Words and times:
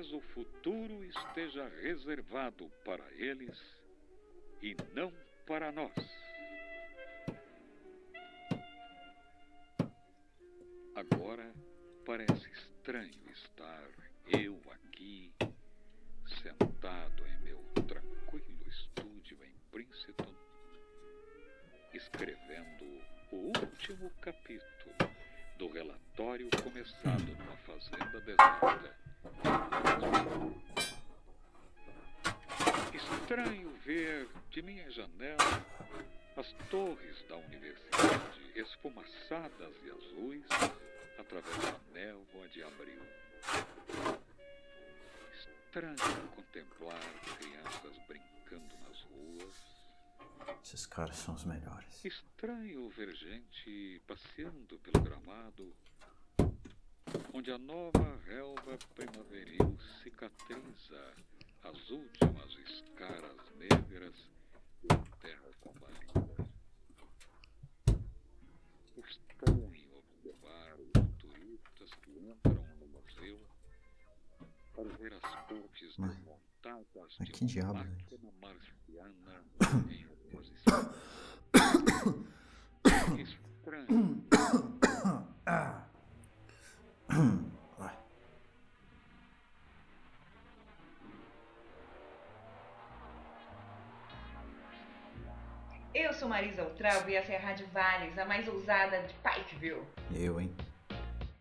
talvez 0.00 0.12
o 0.12 0.20
futuro 0.20 1.04
esteja 1.04 1.68
reservado 1.82 2.70
para 2.84 3.04
eles 3.12 3.56
e 4.62 4.74
não 4.94 5.12
para 5.46 5.70
nós. 5.70 5.92
Agora 10.94 11.52
parece 12.06 12.48
estranho 12.50 13.20
estar 13.30 13.88
eu 14.26 14.58
aqui, 14.72 15.32
sentado 16.42 17.26
em 17.26 17.38
meu 17.44 17.58
tranquilo 17.86 18.68
estúdio 18.68 19.38
em 19.44 19.54
Princeton, 19.70 20.34
escrevendo 21.92 22.84
o 23.32 23.36
último 23.36 24.10
capítulo 24.22 24.96
do 25.58 25.68
relatório 25.68 26.48
começado 26.62 27.36
numa 27.36 27.56
fazenda 27.58 28.20
deserta. 28.20 29.09
Estranho 32.94 33.70
ver 33.84 34.28
de 34.50 34.62
minha 34.62 34.90
janela 34.90 35.36
as 36.36 36.52
torres 36.70 37.22
da 37.28 37.36
universidade 37.36 38.52
esfumaçadas 38.54 39.74
e 39.84 39.90
azuis 39.90 40.46
através 41.18 41.56
da 41.58 41.78
névoa 41.92 42.48
de 42.48 42.62
abril. 42.62 43.02
Estranho 45.34 46.28
contemplar 46.34 47.00
crianças 47.38 47.96
brincando 48.08 48.74
nas 48.78 49.02
ruas. 49.02 49.70
Esses 50.64 50.86
caras 50.86 51.16
são 51.16 51.34
os 51.34 51.44
melhores. 51.44 52.04
Estranho 52.04 52.88
ver 52.90 53.14
gente 53.14 54.02
passeando 54.06 54.78
pelo 54.78 55.04
gramado, 55.04 55.74
onde 57.32 57.50
a 57.52 57.58
nova 57.58 58.16
relva 58.26 58.78
primaveril 58.94 59.76
cicatriza 60.02 61.14
as 61.62 61.90
últimas 61.90 62.56
escaras 62.66 63.36
negras 63.58 64.14
da 64.84 64.96
terra 65.20 65.50
combatida. 65.60 66.46
Estranho 68.96 69.88
observar 69.98 70.76
os 70.80 70.92
turistas 71.18 71.90
que 72.02 72.10
entram 72.18 72.64
no 72.78 72.86
museu 72.88 73.40
para 74.74 74.88
ver 74.96 75.12
as 75.14 75.22
Mas- 75.98 76.14
desmontadas 76.16 77.16
de 77.20 77.32
uma 77.32 77.46
diabo, 77.46 77.74
máquina 77.74 78.32
marciana 78.40 79.44
em 79.90 80.06
oposição. 80.12 80.94
Estranho. 83.18 84.24
Eu 95.92 96.12
sou 96.12 96.28
Marisa 96.28 96.62
Altravo 96.62 97.10
e 97.10 97.16
essa 97.16 97.32
é 97.32 97.36
a 97.36 97.40
Rádio 97.40 97.66
Vales, 97.72 98.16
a 98.16 98.24
mais 98.24 98.46
ousada 98.46 99.02
de 99.02 99.14
Pikeville. 99.14 99.82
Eu, 100.14 100.40
hein? 100.40 100.54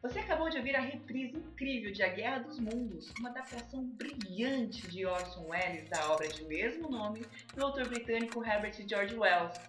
Você 0.02 0.20
acabou 0.20 0.50
de 0.50 0.58
ouvir 0.58 0.76
a 0.76 0.82
reprise 0.82 1.38
incrível 1.38 1.92
de 1.92 2.02
A 2.02 2.08
Guerra 2.08 2.40
dos 2.40 2.60
Mundos, 2.60 3.14
uma 3.20 3.30
adaptação 3.30 3.86
brilhante 3.86 4.88
de 4.88 5.06
Orson 5.06 5.50
Welles 5.50 5.88
da 5.90 6.12
obra 6.12 6.28
de 6.28 6.44
mesmo 6.46 6.90
nome 6.90 7.26
do 7.56 7.64
autor 7.64 7.88
britânico 7.88 8.44
Herbert 8.44 8.76
George 8.88 9.16
Wells. 9.16 9.60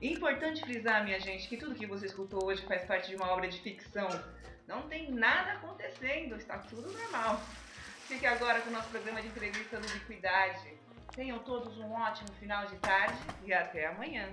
É 0.00 0.06
importante 0.06 0.62
frisar, 0.62 1.04
minha 1.04 1.20
gente, 1.20 1.48
que 1.48 1.56
tudo 1.56 1.74
que 1.74 1.86
você 1.86 2.06
escutou 2.06 2.46
hoje 2.46 2.64
faz 2.66 2.84
parte 2.84 3.10
de 3.10 3.16
uma 3.16 3.30
obra 3.30 3.48
de 3.48 3.60
ficção. 3.60 4.08
Não 4.72 4.88
tem 4.88 5.12
nada 5.12 5.52
acontecendo, 5.52 6.34
está 6.36 6.56
tudo 6.56 6.90
normal. 6.90 7.38
Fique 8.08 8.24
agora 8.24 8.58
com 8.62 8.70
o 8.70 8.72
nosso 8.72 8.88
programa 8.88 9.20
de 9.20 9.28
entrevista 9.28 9.78
do 9.78 9.86
Liquidade. 9.86 10.78
Tenham 11.14 11.38
todos 11.40 11.76
um 11.76 11.92
ótimo 11.92 12.32
final 12.40 12.64
de 12.64 12.76
tarde 12.76 13.18
e 13.44 13.52
até 13.52 13.88
amanhã. 13.88 14.30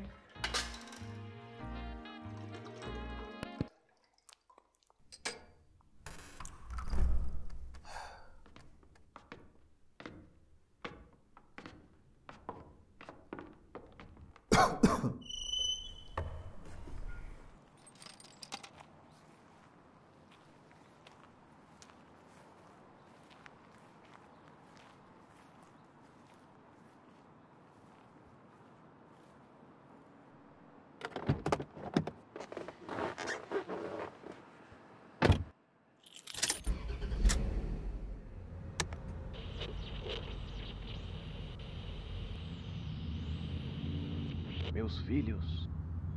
Meus 44.89 45.01
filhos, 45.01 45.69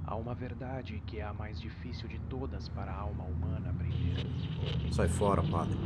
há 0.06 0.16
uma 0.16 0.34
verdade 0.34 1.02
que 1.06 1.18
é 1.18 1.24
a 1.24 1.34
mais 1.34 1.60
difícil 1.60 2.08
de 2.08 2.18
todas 2.20 2.70
para 2.70 2.90
a 2.90 3.00
alma 3.00 3.24
humana 3.24 3.68
aprender. 3.68 4.26
Sai 4.90 5.08
fora, 5.08 5.42
padre. 5.42 5.76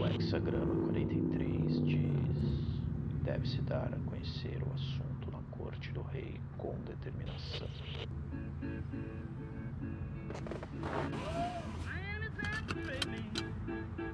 O 0.00 0.06
hexagrama 0.06 0.72
43 0.84 1.84
diz: 1.84 2.80
deve-se 3.24 3.60
dar 3.62 3.92
a 3.92 3.98
conhecer 4.08 4.62
o 4.62 4.72
assunto 4.72 5.32
na 5.32 5.40
corte 5.50 5.90
do 5.90 6.02
rei 6.02 6.40
com 6.56 6.76
determinação. 6.86 7.68
Não 13.98 14.09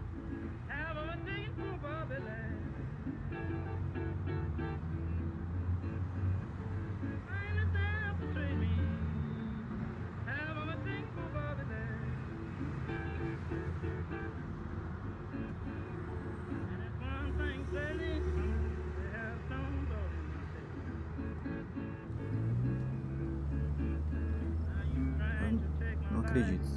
acredito. 26.37 26.69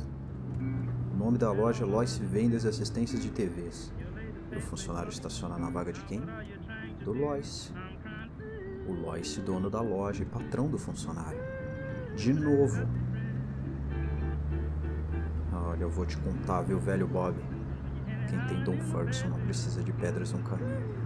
O 1.14 1.18
nome 1.18 1.38
da 1.38 1.52
loja 1.52 1.84
é 1.84 1.88
Lois 1.88 2.18
Vendas 2.18 2.64
e 2.64 2.68
Assistências 2.70 3.22
de 3.22 3.30
TVs. 3.30 3.92
E 4.52 4.58
o 4.58 4.62
funcionário 4.62 5.09
estaciona 5.09 5.58
na 5.58 5.70
vaga 5.70 5.92
de 5.92 6.00
quem? 6.02 6.22
Do 7.03 7.12
Lois. 7.14 7.74
O 8.88 8.94
Lois, 8.94 9.38
dono 9.38 9.70
da 9.70 9.81
loja 9.81 10.24
e 10.24 10.25
patrão 10.25 10.68
do 10.68 10.78
funcionário. 10.78 11.40
De 12.16 12.34
novo. 12.34 12.88
Olha, 15.53 15.84
eu 15.84 15.90
vou 15.90 16.06
te 16.06 16.18
contar, 16.18 16.62
viu, 16.62 16.80
velho 16.80 17.08
Bob? 17.08 17.36
Quem 18.28 18.40
tem 18.47 18.64
Don 18.64 18.80
Ferguson 18.91 19.28
não 19.28 19.40
precisa 19.41 19.84
de 19.84 19.91
pedras 19.91 20.31
no 20.31 20.40
caminho. 20.40 20.99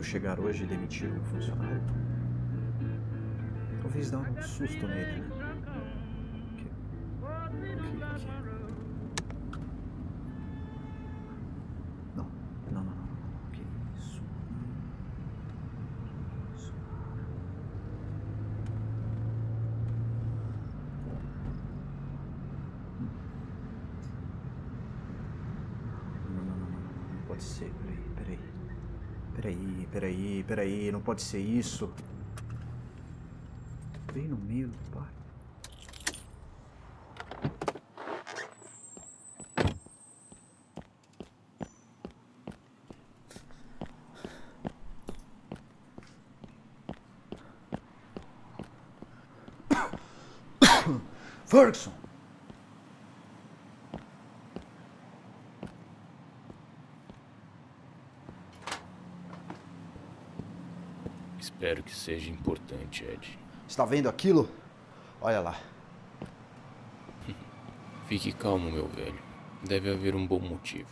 Devo 0.00 0.02
chegar 0.02 0.40
hoje 0.40 0.64
e 0.64 0.66
demitir 0.66 1.10
um 1.12 1.24
funcionário? 1.24 1.82
Talvez 3.82 4.10
dar 4.10 4.18
um 4.18 4.42
susto 4.42 4.88
nele, 4.88 5.20
né? 5.20 5.39
pode 31.10 31.22
ser 31.22 31.40
isso. 31.40 31.92
Bem 34.12 34.28
no 34.28 34.36
meio 34.36 34.68
do 34.68 34.78
parque. 34.92 35.10
Ferguson. 51.44 51.99
Espero 61.70 61.84
que 61.84 61.94
seja 61.94 62.28
importante, 62.28 63.04
Ed. 63.04 63.38
Está 63.68 63.84
vendo 63.84 64.08
aquilo? 64.08 64.50
Olha 65.20 65.38
lá. 65.38 65.56
Fique 68.08 68.32
calmo, 68.32 68.72
meu 68.72 68.88
velho. 68.88 69.20
Deve 69.64 69.88
haver 69.88 70.16
um 70.16 70.26
bom 70.26 70.40
motivo. 70.40 70.88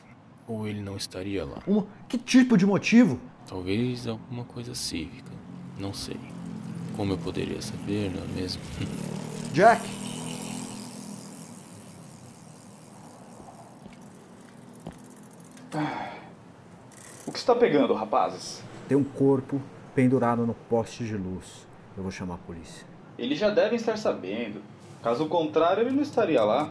Ou 0.47 0.69
ele 0.69 0.81
não 0.81 0.97
estaria 0.97 1.45
lá. 1.45 1.59
Um... 1.67 1.85
Que 2.09 2.17
tipo 2.17 2.57
de 2.57 2.65
motivo? 2.65 3.19
Talvez 3.45 4.07
alguma 4.07 4.45
coisa 4.45 4.73
cívica. 4.73 5.33
Não 5.77 5.93
sei. 5.93 6.21
Como 6.97 7.15
eu 7.15 7.19
poderia 7.19 7.61
saber, 7.61 8.13
não 8.13 8.23
é 8.23 8.27
mesmo? 8.41 8.63
Jack! 9.53 9.83
O 17.27 17.33
que 17.33 17.39
está 17.39 17.53
pegando, 17.57 17.95
rapazes? 17.95 18.63
Tem 18.87 18.97
um 18.97 19.03
corpo 19.03 19.61
pendurado 19.99 20.47
no 20.47 20.55
poste 20.55 21.03
de 21.03 21.17
luz. 21.17 21.67
Eu 21.97 22.05
vou 22.05 22.13
chamar 22.13 22.37
a 22.37 22.39
polícia. 22.39 22.87
Eles 23.19 23.37
já 23.37 23.51
devem 23.51 23.75
estar 23.75 23.99
sabendo. 23.99 24.63
Caso 25.03 25.27
contrário, 25.27 25.83
ele 25.83 25.91
não 25.91 26.03
estaria 26.03 26.41
lá. 26.45 26.71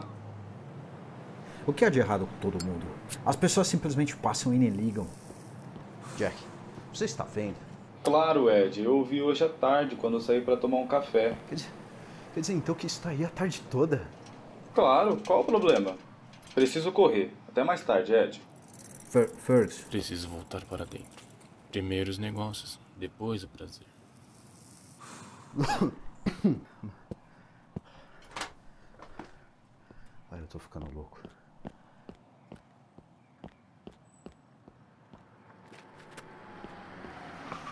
O 1.66 1.72
que 1.74 1.84
há 1.84 1.90
de 1.90 1.98
errado 1.98 2.26
com 2.26 2.50
todo 2.50 2.64
mundo? 2.64 2.86
As 3.26 3.36
pessoas 3.36 3.66
simplesmente 3.66 4.16
passam 4.16 4.54
e 4.54 4.56
nem 4.56 4.70
ligam. 4.70 5.06
Jack, 6.16 6.34
você 6.90 7.04
está 7.04 7.22
vendo? 7.22 7.56
Claro, 8.02 8.48
Ed. 8.48 8.82
Eu 8.82 8.96
ouvi 8.96 9.20
hoje 9.20 9.44
à 9.44 9.48
tarde 9.50 9.94
quando 9.94 10.14
eu 10.14 10.20
saí 10.22 10.40
para 10.40 10.56
tomar 10.56 10.78
um 10.78 10.86
café. 10.86 11.36
Quer 11.50 11.56
dizer, 11.56 11.70
quer 12.32 12.40
dizer 12.40 12.54
então 12.54 12.74
que 12.74 12.86
está 12.86 13.10
aí 13.10 13.26
a 13.26 13.28
tarde 13.28 13.62
toda? 13.70 14.08
Claro, 14.74 15.20
qual 15.26 15.40
o 15.40 15.44
problema? 15.44 15.96
Preciso 16.54 16.90
correr. 16.92 17.30
Até 17.46 17.62
mais 17.62 17.82
tarde, 17.82 18.10
Ed. 18.10 18.40
Fer 19.10 19.28
Fergus. 19.28 19.80
Preciso 19.80 20.30
voltar 20.30 20.64
para 20.64 20.86
dentro. 20.86 21.28
Primeiro 21.70 22.10
os 22.10 22.16
negócios, 22.16 22.80
depois 22.98 23.44
o 23.44 23.48
prazer. 23.48 23.86
Ai, 30.30 30.40
eu 30.40 30.46
tô 30.46 30.58
ficando 30.58 30.90
louco. 30.92 31.18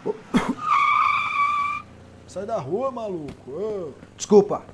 Sai 2.29 2.47
da 2.47 2.59
rua, 2.59 2.91
maluco. 2.91 3.51
Ô, 3.51 3.93
Desculpa. 4.17 4.65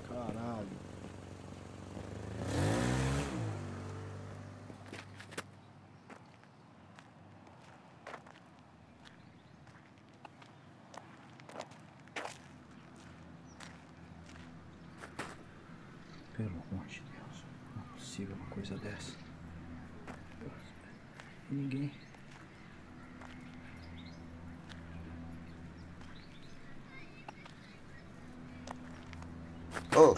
Pelo 16.43 16.61
amor 16.73 16.87
de 16.87 17.00
Deus. 17.03 17.44
Não 17.77 17.83
é 17.83 17.94
possível 17.94 18.35
uma 18.35 18.47
coisa 18.47 18.77
dessa. 18.79 19.12
E 21.49 21.55
ninguém. 21.55 21.93
Ô. 29.94 30.17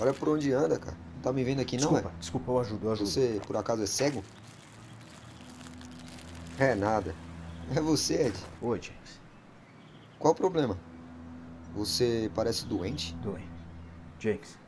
Olha 0.00 0.14
por 0.14 0.30
onde 0.30 0.50
anda, 0.52 0.78
cara. 0.78 0.96
Não 1.16 1.20
tá 1.20 1.32
me 1.34 1.44
vendo 1.44 1.60
aqui 1.60 1.76
não, 1.76 1.92
Desculpa, 1.92 2.14
desculpa, 2.18 2.50
eu 2.50 2.60
ajudo, 2.60 2.86
eu 2.86 2.90
é? 2.90 2.92
ajudo. 2.94 3.10
Você, 3.10 3.42
por 3.46 3.56
acaso, 3.58 3.82
é 3.82 3.86
cego? 3.86 4.24
É 6.58 6.74
nada. 6.74 7.14
É 7.76 7.80
você, 7.80 8.28
Ed. 8.28 8.38
Oi, 8.62 8.80
James. 8.80 9.20
Qual 10.18 10.32
o 10.32 10.36
problema? 10.36 10.78
Você 11.80 12.30
parece 12.34 12.66
doente? 12.66 13.14
Doe. 13.22 13.42
Jakes, 14.18 14.58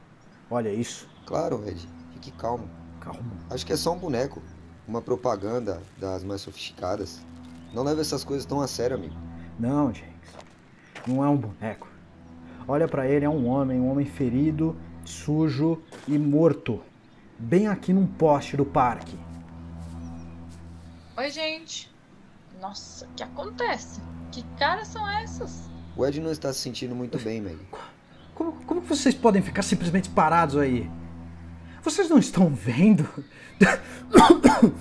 olha 0.51 0.71
isso. 0.71 1.07
Claro, 1.27 1.63
Ed. 1.69 1.87
Fique 2.15 2.31
calmo. 2.33 2.67
Calma. 3.01 3.21
Acho 3.51 3.67
que 3.67 3.75
é 3.75 3.77
só 3.77 3.93
um 3.93 3.99
boneco. 3.99 4.41
Uma 4.89 5.03
propaganda 5.03 5.83
das 5.99 6.25
mais 6.25 6.41
sofisticadas. 6.41 7.21
Não 7.75 7.83
leve 7.83 8.01
essas 8.01 8.25
coisas 8.25 8.47
tão 8.47 8.63
a 8.63 8.67
sério, 8.67 8.97
amigo. 8.97 9.15
Não, 9.61 9.93
James. 9.93 10.15
Não 11.07 11.23
é 11.23 11.29
um 11.29 11.37
boneco. 11.37 11.87
Olha 12.67 12.89
pra 12.89 13.07
ele, 13.07 13.27
é 13.27 13.29
um 13.29 13.47
homem, 13.47 13.79
um 13.79 13.91
homem 13.91 14.07
ferido, 14.07 14.75
sujo 15.05 15.83
e 16.09 16.19
morto. 16.19 16.83
Bem 17.39 17.69
aqui 17.69 17.93
num 17.93 18.07
poste 18.07 18.57
do 18.57 18.65
parque. 18.65 19.19
Oi, 21.19 21.29
gente. 21.29 21.95
Nossa, 22.59 23.05
o 23.05 23.09
que 23.15 23.23
acontece? 23.23 24.01
Que 24.31 24.43
caras 24.57 24.89
são 24.89 25.07
essas? 25.07 25.71
O 25.97 26.07
Ed 26.07 26.21
não 26.21 26.31
está 26.31 26.53
se 26.53 26.61
sentindo 26.61 26.95
muito 26.95 27.19
bem, 27.19 27.41
Meg. 27.41 27.59
Como, 28.35 28.53
como 28.65 28.83
que 28.83 28.89
vocês 28.89 29.15
podem 29.15 29.43
ficar 29.43 29.63
simplesmente 29.63 30.09
parados 30.09 30.57
aí? 30.57 30.91
Vocês 31.83 32.09
não 32.09 32.19
estão 32.19 32.55
vendo? 32.55 33.09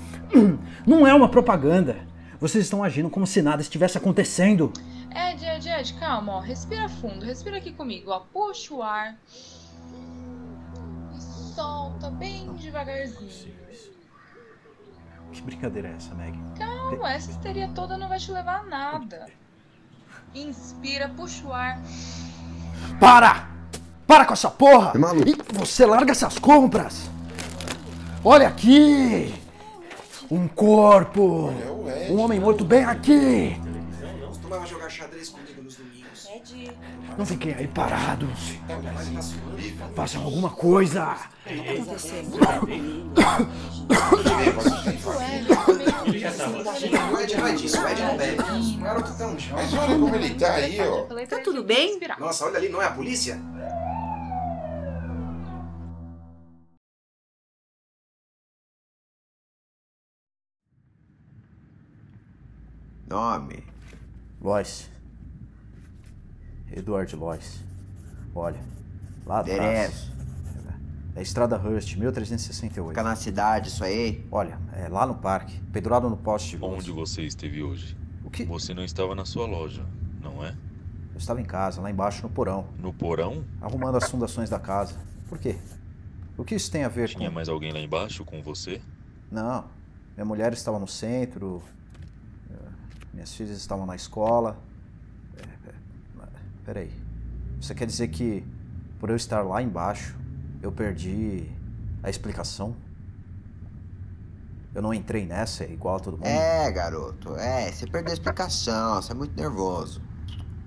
Não 0.86 1.06
é 1.06 1.14
uma 1.14 1.30
propaganda. 1.30 2.08
Vocês 2.40 2.64
estão 2.64 2.84
agindo 2.84 3.10
como 3.10 3.28
se 3.28 3.42
nada 3.42 3.62
estivesse 3.62 3.98
acontecendo. 3.98 4.72
Ed, 5.14 5.46
Ed, 5.46 5.68
Ed, 5.68 5.94
calma, 5.96 6.34
ó. 6.34 6.40
Respira 6.40 6.88
fundo. 6.88 7.26
Respira 7.26 7.58
aqui 7.58 7.74
comigo, 7.74 8.12
ó. 8.12 8.20
Puxa 8.20 8.74
o 8.74 8.82
ar. 8.82 9.18
E 11.14 11.22
solta 11.54 12.10
bem 12.10 12.54
devagarzinho. 12.54 13.54
Que 15.32 15.42
brincadeira 15.42 15.90
é 15.90 15.94
essa, 15.94 16.14
Meg? 16.16 16.38
Calma, 16.58 17.14
essa 17.14 17.32
histeria 17.32 17.70
toda 17.70 17.98
não 17.98 18.10
vai 18.10 18.20
te 18.20 18.32
levar 18.32 18.62
a 18.62 18.64
nada. 18.64 19.28
Inspira, 20.34 21.10
puxa 21.10 21.46
o 21.48 21.54
ar. 21.54 21.82
Para! 23.00 23.50
Para 24.08 24.26
com 24.26 24.34
essa 24.34 24.50
porra! 24.50 24.92
É 24.96 24.98
maluco. 24.98 25.28
E 25.28 25.36
você 25.54 25.86
larga 25.86 26.12
essas 26.12 26.38
compras! 26.38 27.10
Olha 28.24 28.48
aqui! 28.48 29.34
Um 30.30 30.48
corpo! 30.48 31.50
Um 32.10 32.20
homem 32.20 32.40
morto 32.40 32.64
bem 32.64 32.84
aqui! 32.84 33.60
Costumava 34.28 34.66
jogar 34.66 34.90
xadrez 34.90 35.30
comigo 35.30 35.62
nos 35.62 35.76
domingos. 35.76 36.28
Ed. 36.34 36.72
Não 37.18 37.26
fiquem 37.26 37.54
aí 37.54 37.68
parados! 37.68 38.56
Façam 39.96 40.24
alguma 40.24 40.50
coisa! 40.50 41.18
O 47.12 47.20
Ed 47.20 47.38
não 47.38 47.48
é 47.48 47.54
disso, 47.54 47.82
o 47.82 47.88
Ed 47.88 48.02
não 48.02 48.18
bebe. 48.18 48.42
O 48.42 48.82
garoto 48.82 49.18
tá 49.18 49.28
um 49.28 49.40
chão. 49.40 49.58
Mas 49.58 49.74
olha 49.74 50.00
como 50.00 50.16
ele 50.16 50.34
tá 50.36 50.54
aí, 50.54 50.80
ó. 50.82 51.06
Tá 51.28 51.40
tudo 51.40 51.64
bem? 51.64 52.00
Nossa, 52.20 52.46
olha 52.46 52.58
ali, 52.58 52.70
não 52.70 52.82
é 52.82 52.86
a 52.88 52.92
polícia? 52.92 53.40
Nome. 63.08 63.64
Lois. 64.42 64.90
Eduardo 66.72 67.18
Lois. 67.18 67.64
Olha, 68.34 68.60
lá 69.26 69.40
atrás. 69.40 70.12
É 71.14 71.20
a 71.20 71.22
Estrada 71.22 71.58
Hurst, 71.58 71.98
1368. 71.98 72.88
Fica 72.90 73.04
na 73.04 73.16
cidade, 73.18 73.68
isso 73.68 73.84
aí. 73.84 74.26
Olha, 74.32 74.58
é 74.74 74.88
lá 74.88 75.06
no 75.06 75.16
parque, 75.16 75.60
pendurado 75.74 76.10
no 76.10 76.16
poste 76.16 76.52
de 76.52 76.58
luz. 76.58 76.74
Onde 76.80 76.92
você 76.92 77.24
esteve 77.24 77.62
hoje? 77.62 77.98
O 78.24 78.30
que? 78.30 78.46
Você 78.46 78.74
não 78.74 78.84
estava 78.84 79.14
na 79.14 79.26
sua 79.26 79.46
loja, 79.46 79.86
não 80.22 80.44
é? 80.44 80.56
Eu 81.14 81.18
estava 81.18 81.42
em 81.42 81.46
casa, 81.46 81.82
lá 81.82 81.92
embaixo 81.92 82.24
no 82.24 82.30
porão, 82.30 82.66
No 82.80 82.94
porão? 82.94 83.44
arrumando 83.60 83.98
as 83.98 84.10
fundações 84.10 84.50
da 84.50 84.58
casa. 84.58 84.96
Por 85.28 85.38
quê? 85.38 85.58
O 86.38 86.46
que 86.46 86.56
isso 86.56 86.72
tem 86.72 86.86
a 86.86 86.88
ver 86.88 87.10
Tinha 87.10 87.28
com... 87.28 87.36
mais 87.36 87.50
alguém 87.50 87.74
lá 87.74 87.80
embaixo 87.80 88.24
com 88.24 88.42
você? 88.42 88.82
Não, 89.30 89.66
minha 90.16 90.26
mulher 90.26 90.54
estava 90.54 90.80
no 90.80 90.88
centro, 90.88 91.62
minhas 93.14 93.34
filhas 93.36 93.58
estavam 93.58 93.86
na 93.86 93.96
escola. 93.98 94.58
É, 96.72 96.80
é, 96.80 96.86
Peraí, 96.86 96.92
você 97.60 97.76
quer 97.76 97.86
dizer 97.86 98.08
que 98.08 98.44
por 99.00 99.10
eu 99.10 99.16
estar 99.16 99.42
lá 99.42 99.62
embaixo, 99.62 100.16
eu 100.62 100.72
perdi 100.72 101.46
a 102.02 102.10
explicação? 102.10 102.76
Eu 104.74 104.82
não 104.82 104.94
entrei 104.94 105.26
nessa 105.26 105.66
igual 105.66 105.98
a 105.98 106.00
todo 106.00 106.14
mundo? 106.14 106.26
É, 106.26 106.72
garoto, 106.72 107.36
é. 107.36 107.70
Você 107.72 107.86
perdeu 107.86 108.12
a 108.12 108.14
explicação, 108.14 109.02
você 109.02 109.12
é 109.12 109.16
muito 109.16 109.36
nervoso. 109.36 110.02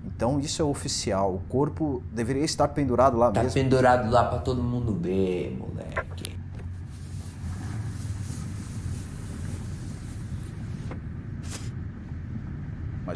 Então 0.03 0.39
isso 0.39 0.61
é 0.61 0.65
oficial, 0.65 1.33
o 1.33 1.39
corpo 1.49 2.03
deveria 2.11 2.43
estar 2.43 2.67
pendurado 2.67 3.17
lá 3.17 3.31
Tá 3.31 3.41
mesmo. 3.41 3.55
pendurado 3.55 4.11
lá 4.11 4.25
pra 4.25 4.37
todo 4.39 4.61
mundo 4.61 4.95
ver, 4.95 5.57
moleque. 5.57 6.24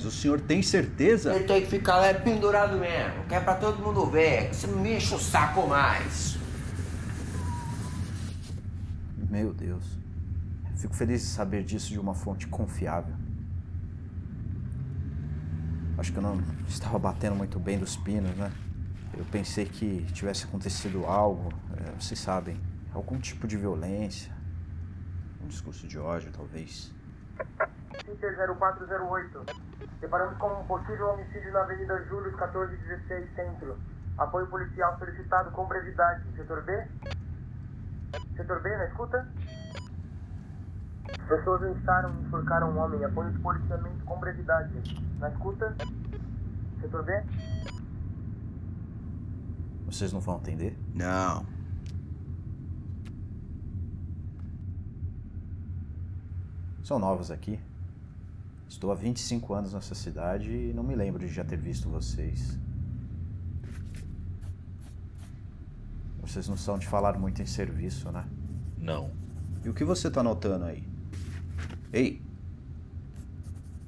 O 0.10 0.12
senhor 0.12 0.42
tem 0.42 0.62
certeza? 0.62 1.34
Ele 1.34 1.46
tem 1.46 1.62
que 1.62 1.68
ficar 1.68 1.98
lá 1.98 2.13
pendurado 2.13 2.78
mesmo, 2.78 3.24
que 3.28 3.36
é 3.36 3.39
pra 3.39 3.56
todo 3.56 3.82
mundo 3.82 4.06
ver. 4.08 4.54
Você 4.54 4.68
não 4.68 4.80
me 4.80 4.98
enche 4.98 5.16
o 5.16 5.20
saco 5.20 5.68
mais. 5.68 6.38
Meu 9.30 9.54
Deus. 9.54 9.84
Fico 10.75 10.96
feliz 10.96 11.22
de 11.22 11.28
saber 11.28 11.63
disso 11.63 11.89
de 11.89 12.00
uma 12.00 12.13
fonte 12.13 12.48
confiável. 12.48 13.13
Acho 15.98 16.12
que 16.12 16.18
eu 16.18 16.24
não 16.24 16.42
estava 16.68 16.98
batendo 16.98 17.36
muito 17.36 17.60
bem 17.60 17.78
dos 17.78 17.96
pinos, 17.98 18.36
né? 18.36 18.51
Eu 19.18 19.25
pensei 19.25 19.66
que 19.66 20.06
tivesse 20.13 20.46
acontecido 20.46 21.06
algo, 21.06 21.51
é, 21.75 21.92
vocês 22.00 22.20
sabem, 22.20 22.58
algum 22.94 23.20
tipo 23.20 23.46
de 23.46 23.58
violência, 23.58 24.32
um 25.44 25.48
discurso 25.48 25.88
de 25.88 26.00
ódio, 26.00 26.32
talvez. 26.32 26.92
Inter 28.19 28.35
0408. 28.57 29.45
Deparamos 30.01 30.38
com 30.38 30.47
um 30.47 30.65
possível 30.65 31.13
homicídio 31.13 31.53
na 31.53 31.61
Avenida 31.61 32.03
Júlio 32.03 32.31
1416 32.31 33.33
Centro. 33.33 33.77
Apoio 34.17 34.45
policial 34.47 34.97
solicitado 34.99 35.51
com 35.51 35.65
brevidade. 35.65 36.21
Setor 36.35 36.61
B? 36.63 36.85
Setor 38.35 38.61
B, 38.61 38.75
na 38.75 38.85
escuta? 38.88 39.25
Pessoas 41.29 41.63
entraram 41.63 42.13
e 42.13 42.25
enforcaram 42.25 42.71
um 42.71 42.77
homem. 42.77 43.05
Apoio 43.05 43.31
de 43.31 43.39
policiamento 43.39 44.03
com 44.03 44.19
brevidade. 44.19 45.01
Na 45.19 45.29
escuta? 45.29 45.73
Setor 46.81 47.03
B? 47.03 47.23
Vocês 49.85 50.11
não 50.11 50.19
vão 50.19 50.35
atender? 50.35 50.77
Não. 50.93 51.45
São 56.83 56.99
novos 56.99 57.31
aqui. 57.31 57.68
Estou 58.69 58.91
há 58.91 58.95
25 58.95 59.53
anos 59.55 59.73
nessa 59.73 59.95
cidade 59.95 60.51
e 60.51 60.71
não 60.73 60.83
me 60.83 60.95
lembro 60.95 61.25
de 61.25 61.33
já 61.33 61.43
ter 61.43 61.57
visto 61.57 61.89
vocês. 61.89 62.57
Vocês 66.21 66.47
não 66.47 66.55
são 66.55 66.77
de 66.77 66.88
falar 66.88 67.17
muito 67.17 67.41
em 67.41 67.47
serviço, 67.47 68.11
né? 68.11 68.23
Não. 68.77 69.11
E 69.65 69.69
o 69.69 69.73
que 69.73 69.83
você 69.83 70.11
tá 70.11 70.21
notando 70.21 70.65
aí? 70.65 70.88
Ei! 71.91 72.21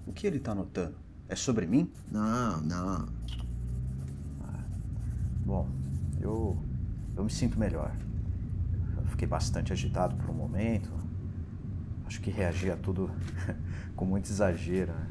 O 0.07 0.11
que 0.11 0.25
ele 0.25 0.39
tá 0.39 0.55
notando? 0.55 0.95
É 1.29 1.35
sobre 1.35 1.67
mim? 1.67 1.89
Não, 2.11 2.59
não. 2.61 3.07
Bom, 5.45 5.69
eu. 6.19 6.57
eu 7.15 7.23
me 7.23 7.29
sinto 7.29 7.59
melhor. 7.59 7.95
Eu 8.97 9.05
fiquei 9.05 9.27
bastante 9.27 9.71
agitado 9.71 10.15
por 10.15 10.29
um 10.31 10.33
momento. 10.33 10.91
Acho 12.07 12.19
que 12.19 12.31
reagi 12.31 12.71
a 12.71 12.75
tudo 12.75 13.11
com 14.01 14.05
muito 14.05 14.31
exagero. 14.31 14.91
Né? 14.91 15.07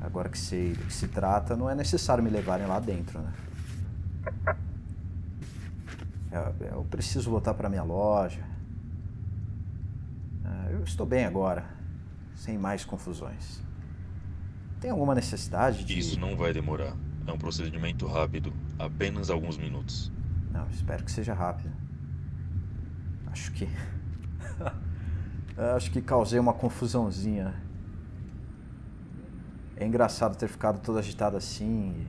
Agora 0.00 0.28
que 0.28 0.36
sei 0.36 0.72
do 0.72 0.84
que 0.86 0.92
se 0.92 1.06
trata, 1.06 1.56
não 1.56 1.70
é 1.70 1.74
necessário 1.76 2.22
me 2.22 2.28
levarem 2.28 2.66
lá 2.66 2.80
dentro, 2.80 3.20
né? 3.20 3.32
Eu, 6.32 6.66
eu 6.66 6.84
preciso 6.90 7.30
voltar 7.30 7.54
para 7.54 7.68
minha 7.68 7.84
loja. 7.84 8.44
Ah, 10.44 10.66
Eu 10.72 10.82
estou 10.82 11.06
bem 11.06 11.24
agora, 11.24 11.64
sem 12.34 12.58
mais 12.58 12.84
confusões. 12.84 13.62
Tem 14.80 14.90
alguma 14.90 15.14
necessidade 15.14 15.84
de. 15.84 15.96
Isso 15.96 16.18
não 16.18 16.36
vai 16.36 16.52
demorar. 16.52 16.96
É 17.24 17.32
um 17.32 17.38
procedimento 17.38 18.04
rápido, 18.08 18.52
apenas 18.76 19.30
alguns 19.30 19.56
minutos. 19.56 20.10
Não, 20.50 20.68
espero 20.70 21.04
que 21.04 21.12
seja 21.12 21.34
rápido. 21.34 21.72
Acho 23.28 23.52
que. 23.52 23.68
Acho 25.76 25.92
que 25.92 26.02
causei 26.02 26.40
uma 26.40 26.52
confusãozinha. 26.52 27.63
É 29.76 29.84
engraçado 29.84 30.36
ter 30.36 30.48
ficado 30.48 30.80
todo 30.80 30.98
agitado 30.98 31.36
assim. 31.36 32.06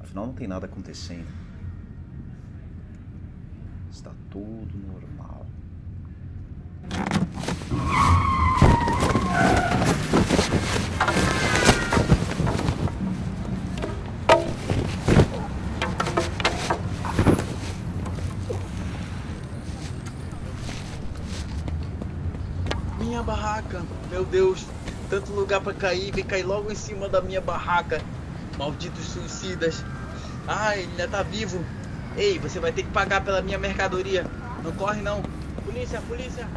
Afinal, 0.00 0.26
não 0.26 0.32
tem 0.32 0.46
nada 0.46 0.66
acontecendo. 0.66 1.26
Está 3.90 4.12
tudo 4.30 4.78
normal. 4.78 5.46
Minha 22.98 23.22
barraca, 23.22 23.82
meu 24.10 24.24
Deus, 24.24 24.64
tanto 25.12 25.30
lugar 25.34 25.60
pra 25.60 25.74
cair, 25.74 26.10
vem 26.10 26.24
cair 26.24 26.42
logo 26.42 26.72
em 26.72 26.74
cima 26.74 27.06
da 27.06 27.20
minha 27.20 27.38
barraca. 27.42 28.00
Malditos 28.56 29.04
suicidas. 29.10 29.84
Ai, 30.48 30.80
ele 30.80 30.90
ainda 30.92 31.06
tá 31.06 31.22
vivo. 31.22 31.62
Ei, 32.16 32.38
você 32.38 32.58
vai 32.58 32.72
ter 32.72 32.82
que 32.82 32.88
pagar 32.92 33.22
pela 33.22 33.42
minha 33.42 33.58
mercadoria. 33.58 34.26
Não 34.64 34.72
corre 34.72 35.02
não. 35.02 35.20
Polícia, 35.66 36.00
polícia. 36.08 36.48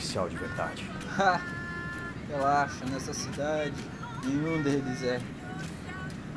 Policial 0.00 0.28
de 0.30 0.36
verdade. 0.36 0.90
Relaxa, 2.28 2.86
nessa 2.86 3.12
cidade, 3.12 3.74
nenhum 4.24 4.62
deles 4.62 5.02
é. 5.02 5.20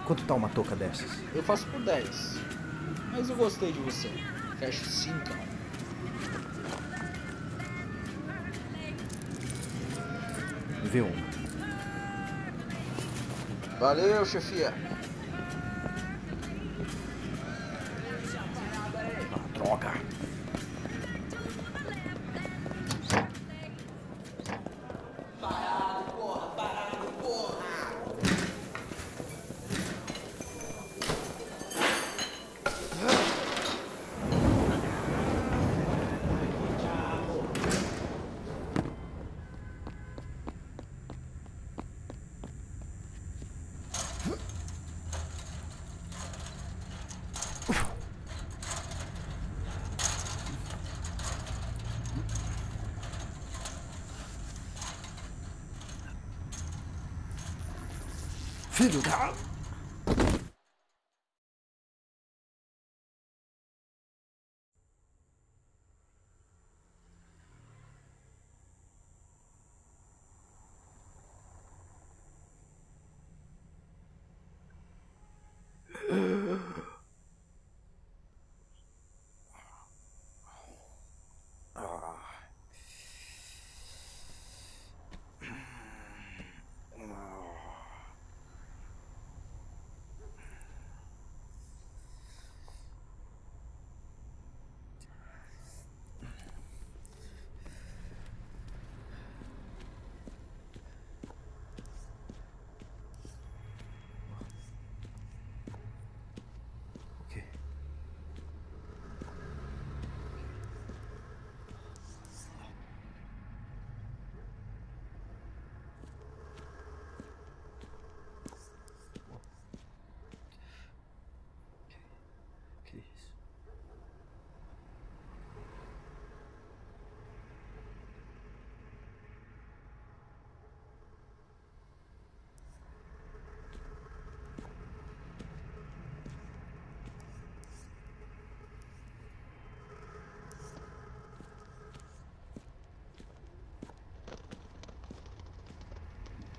Quanto 0.05 0.25
tá 0.25 0.33
uma 0.33 0.49
touca 0.49 0.75
dessas? 0.75 1.09
Eu 1.33 1.41
faço 1.43 1.65
por 1.67 1.79
10. 1.79 2.39
Mas 3.13 3.29
eu 3.29 3.37
gostei 3.37 3.71
de 3.71 3.79
você. 3.79 4.09
Fecho 4.59 4.83
5. 4.83 5.15
Vê 10.91 11.01
um. 11.01 11.13
Valeu, 13.79 14.25
chefia. 14.25 14.73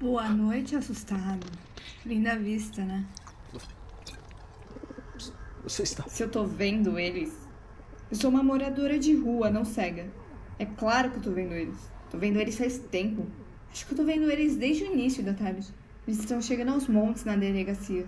Boa 0.05 0.29
noite, 0.29 0.77
assustado. 0.77 1.47
Linda 2.05 2.37
vista, 2.37 2.85
né? 2.85 3.07
Você 5.63 5.83
está. 5.83 6.07
Se 6.11 6.23
eu 6.23 6.31
tô 6.31 6.45
vendo 6.45 6.99
eles. 6.99 7.35
Eu 8.11 8.17
sou 8.19 8.29
uma 8.29 8.43
moradora 8.43 8.99
de 8.99 9.15
rua, 9.15 9.49
não 9.49 9.65
cega. 9.65 10.07
É 10.59 10.67
claro 10.67 11.11
que 11.11 11.17
eu 11.17 11.23
tô 11.23 11.31
vendo 11.31 11.55
eles. 11.55 11.91
Tô 12.11 12.19
vendo 12.19 12.39
eles 12.39 12.59
faz 12.59 12.77
tempo. 12.79 13.27
Acho 13.73 13.87
que 13.87 13.95
eu 13.95 13.97
tô 13.97 14.05
vendo 14.05 14.31
eles 14.31 14.57
desde 14.57 14.85
o 14.85 14.93
início 14.93 15.25
da 15.25 15.33
tarde. 15.33 15.73
Eles 16.07 16.21
estão 16.21 16.39
chegando 16.43 16.73
aos 16.73 16.87
montes 16.87 17.25
na 17.25 17.35
delegacia. 17.35 18.05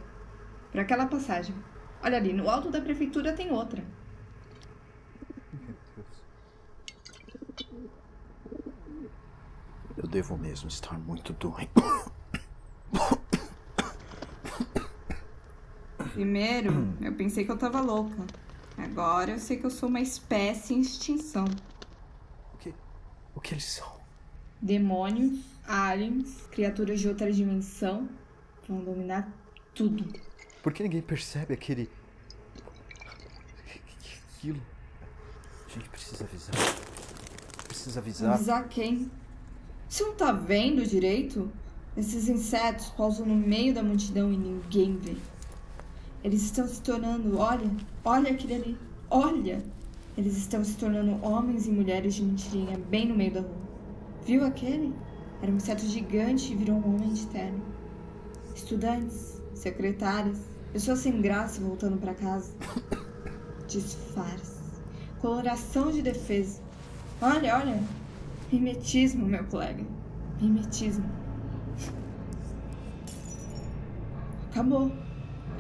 Por 0.71 0.81
aquela 0.81 1.07
passagem. 1.07 1.55
Olha 2.03 2.19
ali, 2.19 2.35
no 2.35 2.51
alto 2.51 2.71
da 2.71 2.83
prefeitura 2.83 3.33
tem 3.33 3.51
outra. 3.51 3.83
Eu 9.97 10.06
devo 10.17 10.39
mesmo 10.39 10.67
estar 10.67 10.99
muito 10.99 11.35
doente. 11.35 11.71
Primeiro, 16.15 16.97
eu 17.03 17.13
pensei 17.13 17.45
que 17.45 17.53
eu 17.53 17.59
tava 17.59 17.83
louca. 17.83 18.17
Agora 18.79 19.33
eu 19.33 19.39
sei 19.39 19.59
que 19.59 19.67
eu 19.67 19.71
sou 19.71 19.91
uma 19.91 20.01
espécie 20.01 20.73
em 20.73 20.81
extinção. 20.81 21.45
O 23.35 23.41
que 23.41 23.53
eles 23.53 23.67
são? 23.67 24.01
Demônios, 24.63 25.39
aliens, 25.69 26.47
criaturas 26.51 26.99
de 26.99 27.09
outra 27.09 27.31
dimensão 27.31 28.09
vão 28.67 28.83
dominar 28.83 29.31
tudo. 29.75 30.11
Por 30.63 30.73
que 30.73 30.83
ninguém 30.83 31.03
percebe 31.03 31.53
aquele. 31.53 31.91
aquilo? 34.35 34.63
A 35.67 35.69
gente 35.69 35.91
precisa 35.91 36.25
avisar. 36.25 36.55
Precisa 37.69 38.01
avisar. 38.01 38.33
Avisar 38.33 38.69
quem? 38.69 39.11
Você 39.97 40.05
não 40.05 40.15
tá 40.15 40.31
vendo 40.31 40.85
direito? 40.85 41.51
Esses 41.97 42.29
insetos 42.29 42.89
pousam 42.91 43.25
no 43.25 43.35
meio 43.35 43.73
da 43.73 43.83
multidão 43.83 44.31
e 44.31 44.37
ninguém 44.37 44.95
vê. 44.99 45.17
Eles 46.23 46.43
estão 46.43 46.69
se 46.69 46.83
tornando, 46.83 47.39
olha, 47.39 47.71
olha 48.05 48.31
aquele 48.31 48.55
ali, 48.57 48.79
olha! 49.09 49.65
Eles 50.15 50.37
estão 50.37 50.63
se 50.63 50.77
tornando 50.77 51.19
homens 51.25 51.67
e 51.67 51.71
mulheres 51.71 52.15
de 52.15 52.23
mentirinha 52.23 52.79
bem 52.91 53.09
no 53.09 53.15
meio 53.15 53.33
da 53.33 53.41
rua. 53.41 53.57
Viu 54.23 54.45
aquele? 54.45 54.93
Era 55.41 55.51
um 55.51 55.57
inseto 55.57 55.87
gigante 55.87 56.53
e 56.53 56.57
virou 56.57 56.77
um 56.77 56.97
homem 56.97 57.15
de 57.15 57.27
terno. 57.29 57.63
Estudantes, 58.55 59.41
secretárias, 59.55 60.41
pessoas 60.75 60.99
sem 60.99 61.23
graça 61.23 61.59
voltando 61.63 61.97
para 61.97 62.13
casa. 62.13 62.53
Disfarce. 63.67 64.61
Coloração 65.23 65.91
de 65.91 66.03
defesa. 66.03 66.61
Olha, 67.23 67.57
olha. 67.57 68.06
Mimetismo, 68.53 69.27
meu 69.27 69.45
colega. 69.45 69.85
Mimetismo. 70.41 71.05
Acabou. 74.51 74.93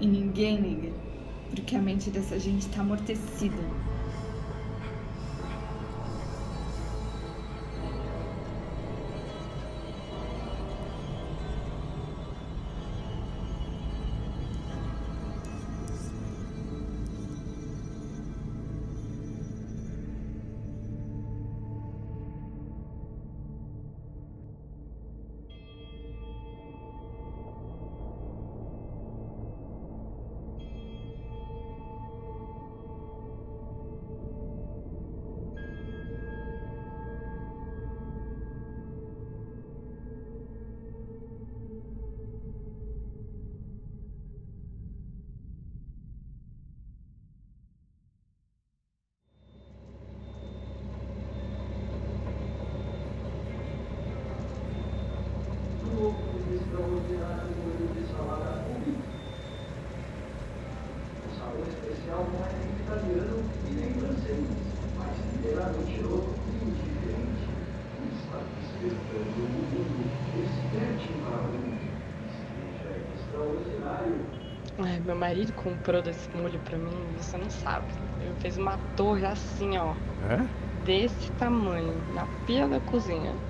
E 0.00 0.06
ninguém 0.06 0.60
liga. 0.60 0.92
Porque 1.50 1.74
a 1.74 1.82
mente 1.82 2.10
dessa 2.10 2.38
gente 2.38 2.68
tá 2.68 2.82
amortecida. 2.82 3.56
Ai, 74.78 75.00
meu 75.00 75.16
marido 75.16 75.52
comprou 75.54 76.02
desse 76.02 76.28
molho 76.34 76.60
pra 76.60 76.78
mim, 76.78 77.14
você 77.14 77.36
não 77.36 77.48
sabe. 77.50 77.94
Ele 78.18 78.34
fez 78.36 78.56
uma 78.56 78.78
torre 78.94 79.24
assim, 79.26 79.76
ó. 79.78 79.96
É? 80.20 80.48
Desse 80.72 81.30
tamanho, 81.32 82.04
na 82.06 82.26
pia 82.44 82.68
da 82.68 82.80
cozinha. 82.80 83.40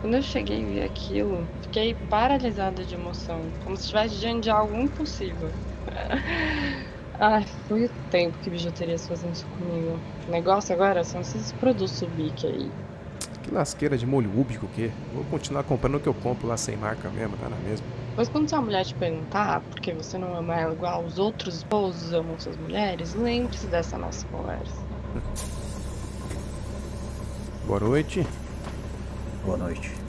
Quando 0.00 0.16
eu 0.16 0.22
cheguei 0.22 0.60
e 0.62 0.66
vi 0.66 0.82
aquilo, 0.82 1.50
fiquei 1.62 1.94
paralisada 2.08 2.84
de 2.84 2.94
emoção, 2.94 3.52
como 3.60 3.76
se 3.76 3.84
estivesse 3.84 4.18
diante 4.18 4.44
de 4.44 4.50
algo 4.50 4.74
impossível. 4.76 5.56
Ai, 7.18 7.46
foi 7.66 7.86
o 7.86 7.90
tempo 8.10 8.36
que 8.38 8.50
bijuterias 8.50 9.08
fazendo 9.08 9.32
isso 9.32 9.46
comigo. 9.58 9.98
O 10.28 10.30
negócio 10.30 10.74
agora 10.74 11.02
são 11.02 11.22
esses 11.22 11.50
produtos 11.52 12.02
Bic 12.14 12.46
aí. 12.46 12.70
Que 13.42 13.54
lasqueira 13.54 13.96
de 13.96 14.04
molho 14.04 14.30
úbico 14.38 14.66
o 14.66 14.68
quê? 14.70 14.90
Vou 15.14 15.24
continuar 15.24 15.62
comprando 15.62 15.94
o 15.94 16.00
que 16.00 16.08
eu 16.08 16.14
compro 16.14 16.46
lá 16.46 16.56
sem 16.56 16.76
marca 16.76 17.08
mesmo, 17.08 17.36
tá 17.38 17.48
na 17.48 17.56
mesma. 17.56 17.86
Pois 18.14 18.28
quando 18.28 18.48
sua 18.48 18.60
mulher 18.60 18.84
te 18.84 18.94
perguntar 18.94 19.60
por 19.60 19.80
que 19.80 19.92
você 19.92 20.18
não 20.18 20.34
ama 20.36 20.54
ela 20.56 20.74
igual 20.74 21.04
os 21.04 21.18
outros 21.18 21.56
esposos 21.56 22.12
amam 22.12 22.38
suas 22.38 22.56
mulheres, 22.56 23.14
lembre-se 23.14 23.66
dessa 23.68 23.96
nossa 23.96 24.26
conversa. 24.26 24.76
Boa 27.66 27.80
noite. 27.80 28.26
Boa 29.44 29.56
noite. 29.56 30.06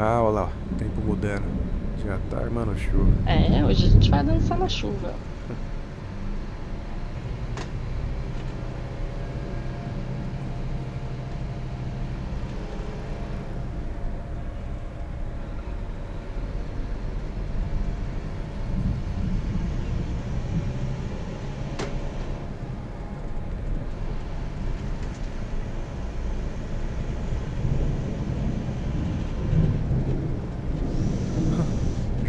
Ah, 0.00 0.22
olha 0.22 0.30
lá, 0.30 0.42
ó, 0.44 0.78
tempo 0.78 1.00
mudando. 1.00 1.42
Já 2.04 2.18
tá 2.30 2.38
armando 2.38 2.76
chuva. 2.78 3.10
É, 3.26 3.64
hoje 3.64 3.86
a 3.86 3.88
gente 3.90 4.10
vai 4.10 4.22
dançar 4.22 4.58
na 4.58 4.68
chuva. 4.68 5.14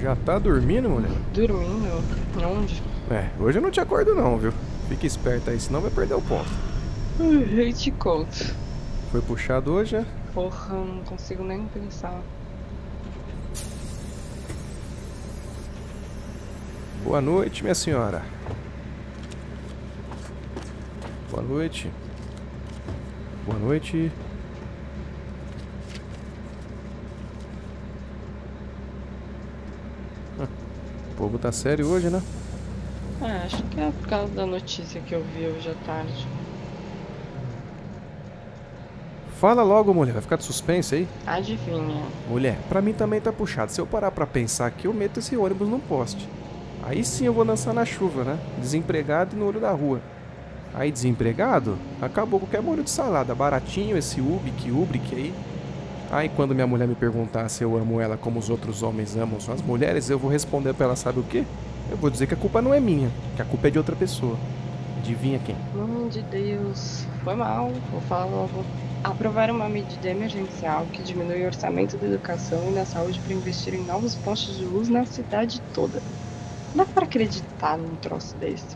Já 0.09 0.15
tá 0.39 0.49
dormindo, 0.49 0.89
mulher? 0.89 1.11
Dormindo? 1.33 2.03
Onde? 2.43 2.81
É, 3.11 3.29
hoje 3.39 3.57
eu 3.57 3.61
não 3.61 3.69
te 3.69 3.79
acordo 3.79 4.15
não, 4.15 4.37
viu? 4.37 4.53
Fica 4.87 5.05
esperto 5.05 5.49
aí, 5.49 5.59
senão 5.59 5.81
vai 5.81 5.91
perder 5.91 6.15
o 6.15 6.21
ponto. 6.21 6.49
Eu 7.19 7.73
te 7.73 7.91
conto. 7.91 8.55
Foi 9.11 9.21
puxado 9.21 9.73
hoje, 9.73 9.97
é? 9.97 10.05
Porra, 10.33 10.75
eu 10.75 10.85
não 10.85 11.03
consigo 11.03 11.43
nem 11.43 11.65
pensar. 11.65 12.21
Boa 17.03 17.21
noite, 17.21 17.63
minha 17.63 17.75
senhora. 17.75 18.23
Boa 21.29 21.43
noite. 21.43 21.91
Boa 23.45 23.59
noite. 23.59 24.11
Povo 31.19 31.37
tá 31.37 31.51
sério 31.51 31.85
hoje, 31.85 32.09
né? 32.09 32.23
É, 33.21 33.45
acho 33.45 33.61
que 33.63 33.81
é 33.81 33.91
por 33.91 34.07
causa 34.07 34.33
da 34.33 34.45
notícia 34.45 35.01
que 35.01 35.13
eu 35.13 35.21
vi 35.35 35.45
hoje 35.45 35.69
à 35.69 35.85
tarde. 35.85 36.25
Fala 39.37 39.61
logo, 39.61 39.93
mulher. 39.93 40.13
Vai 40.13 40.21
ficar 40.21 40.37
de 40.37 40.45
suspense 40.45 40.95
aí? 40.95 41.07
Adivinha. 41.27 42.05
Mulher, 42.29 42.57
pra 42.69 42.81
mim 42.81 42.93
também 42.93 43.19
tá 43.19 43.33
puxado. 43.33 43.69
Se 43.69 43.81
eu 43.81 43.85
parar 43.85 44.11
pra 44.11 44.25
pensar 44.25 44.67
aqui, 44.67 44.87
eu 44.87 44.93
meto 44.93 45.19
esse 45.19 45.35
ônibus 45.35 45.67
num 45.67 45.79
poste. 45.79 46.27
Aí 46.81 47.03
sim 47.03 47.25
eu 47.25 47.33
vou 47.33 47.43
dançar 47.43 47.73
na 47.73 47.83
chuva, 47.83 48.23
né? 48.23 48.39
Desempregado 48.57 49.35
e 49.35 49.39
no 49.39 49.45
olho 49.45 49.59
da 49.59 49.71
rua. 49.71 49.99
Aí 50.73 50.89
desempregado, 50.89 51.77
acabou 52.01 52.39
qualquer 52.39 52.61
molho 52.61 52.83
de 52.83 52.89
salada. 52.89 53.35
Baratinho 53.35 53.97
esse 53.97 54.21
Ubik, 54.21 54.71
Ubrik 54.71 55.13
aí. 55.13 55.33
Aí 56.11 56.27
quando 56.29 56.55
minha 56.55 56.65
mulher 56.65 56.87
me 56.87 56.95
perguntar 56.95 57.47
se 57.49 57.63
eu 57.63 57.77
amo 57.77 58.01
ela 58.01 58.17
como 58.17 58.39
os 58.39 58.49
outros 58.49 58.81
homens 58.81 59.15
amam 59.15 59.39
suas 59.39 59.61
mulheres, 59.61 60.09
eu 60.09 60.17
vou 60.17 60.29
responder 60.29 60.73
pra 60.73 60.87
ela, 60.87 60.95
sabe 60.95 61.19
o 61.19 61.23
quê? 61.23 61.43
Eu 61.89 61.97
vou 61.97 62.09
dizer 62.09 62.27
que 62.27 62.33
a 62.33 62.37
culpa 62.37 62.61
não 62.61 62.73
é 62.73 62.79
minha, 62.79 63.09
que 63.35 63.41
a 63.41 63.45
culpa 63.45 63.67
é 63.67 63.71
de 63.71 63.77
outra 63.77 63.95
pessoa. 63.95 64.37
Adivinha 64.99 65.39
quem? 65.39 65.55
Mãe 65.73 66.09
de 66.09 66.21
Deus. 66.23 67.05
Foi 67.23 67.33
mal. 67.33 67.71
Vou 67.91 68.01
falar 68.01 68.25
logo. 68.25 68.65
Aprovar 69.03 69.49
uma 69.49 69.69
medida 69.69 70.09
emergencial 70.09 70.85
que 70.91 71.01
diminui 71.01 71.43
o 71.43 71.45
orçamento 71.45 71.95
da 71.97 72.05
educação 72.05 72.69
e 72.69 72.73
da 72.73 72.85
saúde 72.85 73.19
para 73.19 73.33
investir 73.33 73.73
em 73.73 73.85
novos 73.85 74.15
postos 74.15 74.57
de 74.57 74.65
luz 74.65 74.89
na 74.89 75.05
cidade 75.05 75.61
toda. 75.73 76.01
Não 76.75 76.83
dá 76.83 76.91
pra 76.91 77.05
acreditar 77.05 77.77
num 77.77 77.95
troço 77.95 78.35
desse. 78.37 78.75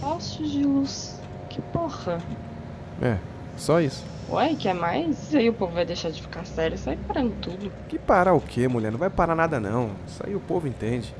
Postos 0.00 0.50
de 0.50 0.62
luz. 0.62 1.20
Que 1.50 1.60
porra. 1.60 2.18
É, 3.02 3.18
só 3.56 3.80
isso. 3.80 4.11
Ué, 4.32 4.54
quer 4.54 4.74
mais? 4.74 5.34
Aí 5.34 5.50
o 5.50 5.52
povo 5.52 5.74
vai 5.74 5.84
deixar 5.84 6.10
de 6.10 6.22
ficar 6.22 6.46
sério 6.46 6.74
e 6.74 6.78
sair 6.78 6.96
parando 7.06 7.34
tudo. 7.42 7.70
Que 7.86 7.98
parar 7.98 8.32
o 8.32 8.40
quê, 8.40 8.66
mulher? 8.66 8.90
Não 8.90 8.98
vai 8.98 9.10
parar 9.10 9.34
nada 9.34 9.60
não. 9.60 9.90
Isso 10.08 10.22
aí 10.26 10.34
o 10.34 10.40
povo 10.40 10.66
entende. 10.66 11.14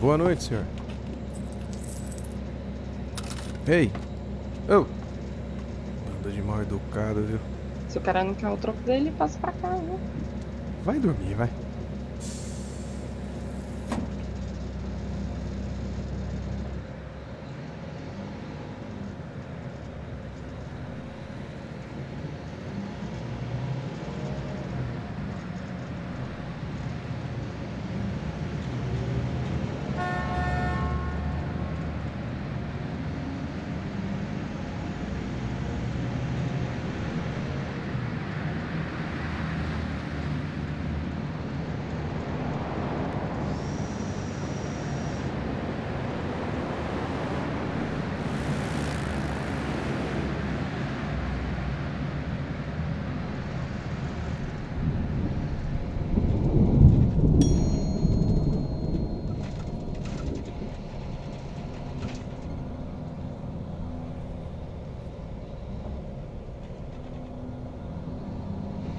Boa 0.00 0.16
noite, 0.16 0.44
senhor. 0.44 0.64
Ei! 3.66 3.90
Oh! 4.68 4.86
Banda 6.12 6.30
de 6.30 6.42
mal 6.42 6.62
educado, 6.62 7.24
viu? 7.24 7.40
Se 7.88 7.98
o 7.98 8.00
cara 8.00 8.22
não 8.22 8.34
quer 8.34 8.48
o 8.48 8.56
troco 8.56 8.78
dele, 8.82 9.12
passa 9.18 9.36
pra 9.40 9.50
cá, 9.50 9.70
viu? 9.70 9.98
Vai 10.84 11.00
dormir, 11.00 11.34
vai. 11.34 11.50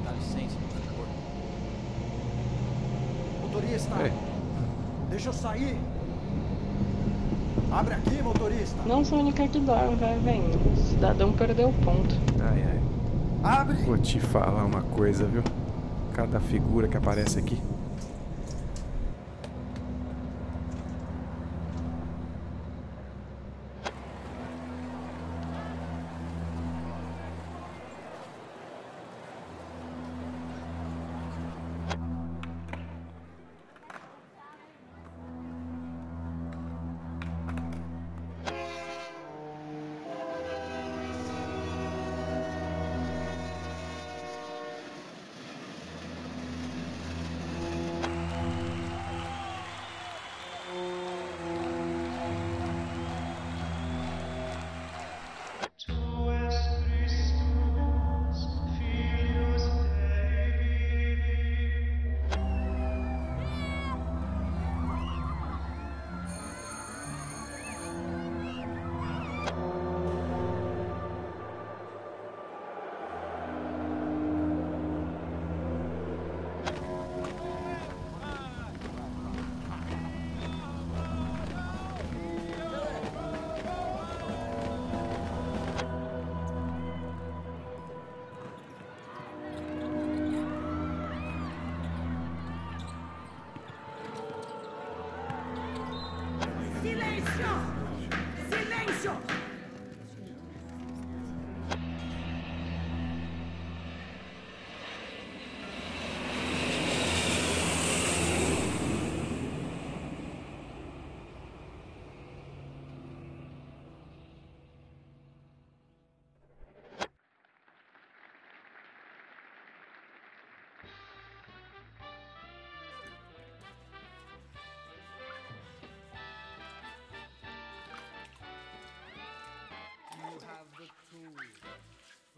Dá 0.04 0.12
licença, 0.12 0.56
por 0.60 0.82
favor. 0.82 1.08
Motorista! 3.42 3.96
Ei. 4.04 4.12
Deixa 5.10 5.30
eu 5.30 5.34
sair! 5.34 5.78
Abre 7.72 7.94
aqui, 7.94 8.22
motorista! 9.04 9.06
Não 9.06 9.06
sou 9.06 9.18
a 9.18 9.22
única 9.22 9.48
que 9.48 9.60
dorme, 9.60 9.96
vai 9.96 10.18
vendo. 10.20 10.72
O 10.72 10.78
cidadão 10.78 11.34
perdeu 11.34 11.70
o 11.70 11.74
ponto. 11.74 12.16
Ai, 12.40 12.64
ai. 12.64 12.80
Abre! 13.44 13.78
Vou 13.84 13.98
te 13.98 14.20
falar 14.20 14.64
uma 14.64 14.82
coisa, 14.82 15.26
viu? 15.26 15.44
Cada 16.14 16.40
figura 16.40 16.88
que 16.88 16.96
aparece 16.96 17.38
aqui. 17.38 17.60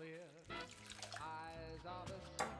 clear. 0.06 0.30
Eyes 1.20 1.86
the 1.86 2.10
a 2.10 2.55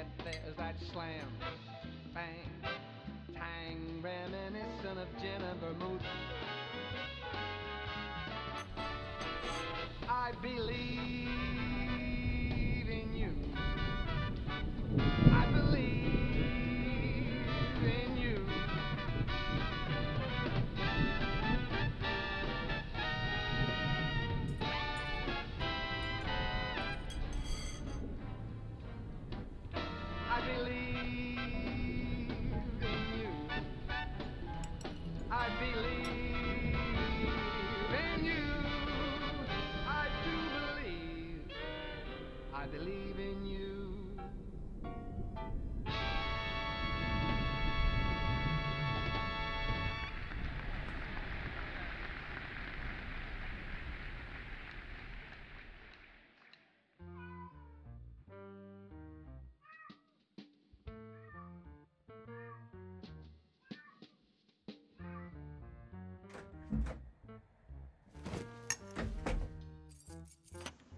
Yet 0.00 0.08
there's 0.24 0.56
that 0.56 0.76
slam, 0.94 1.28
bang, 2.14 2.48
tang, 3.34 4.00
reminiscent 4.00 4.98
of 4.98 5.08
gin 5.20 5.42
and 5.42 5.60
vermouth. 5.60 6.00
I 10.08 10.32
believe 10.40 10.69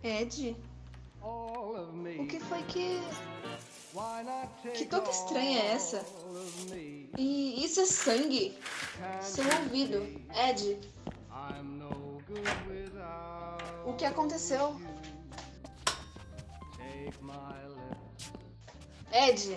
Ed, 0.02 0.56
o 1.22 2.26
que 2.26 2.40
foi 2.40 2.62
que. 2.64 3.00
Que 4.74 4.86
toca 4.86 5.10
estranha 5.10 5.60
é 5.60 5.66
essa? 5.72 6.04
E 7.18 7.64
isso 7.64 7.80
é 7.80 7.86
sangue? 7.86 8.58
Seu 9.20 9.44
ouvido. 9.44 10.02
Ed, 10.34 10.78
o 13.84 13.92
que 13.94 14.04
aconteceu? 14.04 14.80
Ed, 19.12 19.56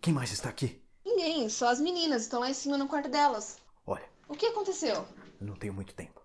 Quem 0.00 0.14
mais 0.14 0.32
está 0.32 0.48
aqui? 0.48 0.80
ninguém, 1.04 1.48
só 1.50 1.68
as 1.68 1.78
meninas 1.80 2.22
estão 2.22 2.40
lá 2.40 2.48
em 2.48 2.54
cima 2.54 2.78
no 2.78 2.88
quarto 2.88 3.10
delas. 3.10 3.58
Olha, 3.86 4.08
O 4.28 4.34
que 4.34 4.46
aconteceu? 4.46 4.94
eu 5.40 5.46
não 5.46 5.54
tenho 5.56 5.74
muito 5.74 5.92
tempo. 5.94 6.19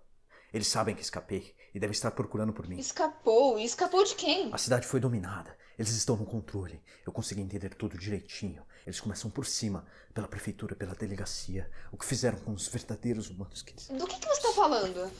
Eles 0.56 0.68
sabem 0.68 0.94
que 0.94 1.02
escapei 1.02 1.54
e 1.74 1.78
devem 1.78 1.92
estar 1.92 2.10
procurando 2.12 2.50
por 2.50 2.66
mim. 2.66 2.78
Escapou? 2.78 3.58
E 3.58 3.64
escapou 3.66 4.02
de 4.02 4.14
quem? 4.14 4.50
A 4.54 4.56
cidade 4.56 4.86
foi 4.86 4.98
dominada. 4.98 5.54
Eles 5.78 5.90
estão 5.90 6.16
no 6.16 6.24
controle. 6.24 6.82
Eu 7.06 7.12
consegui 7.12 7.42
entender 7.42 7.74
tudo 7.74 7.98
direitinho. 7.98 8.64
Eles 8.86 8.98
começam 8.98 9.30
por 9.30 9.44
cima, 9.44 9.84
pela 10.14 10.26
prefeitura, 10.26 10.74
pela 10.74 10.94
delegacia. 10.94 11.70
O 11.92 11.98
que 11.98 12.06
fizeram 12.06 12.38
com 12.38 12.54
os 12.54 12.68
verdadeiros 12.68 13.28
humanos 13.28 13.60
que 13.60 13.72
eles. 13.74 13.88
Do 13.88 14.06
que, 14.06 14.18
que 14.18 14.26
você 14.26 14.40
tá 14.40 14.52
falando? 14.54 15.12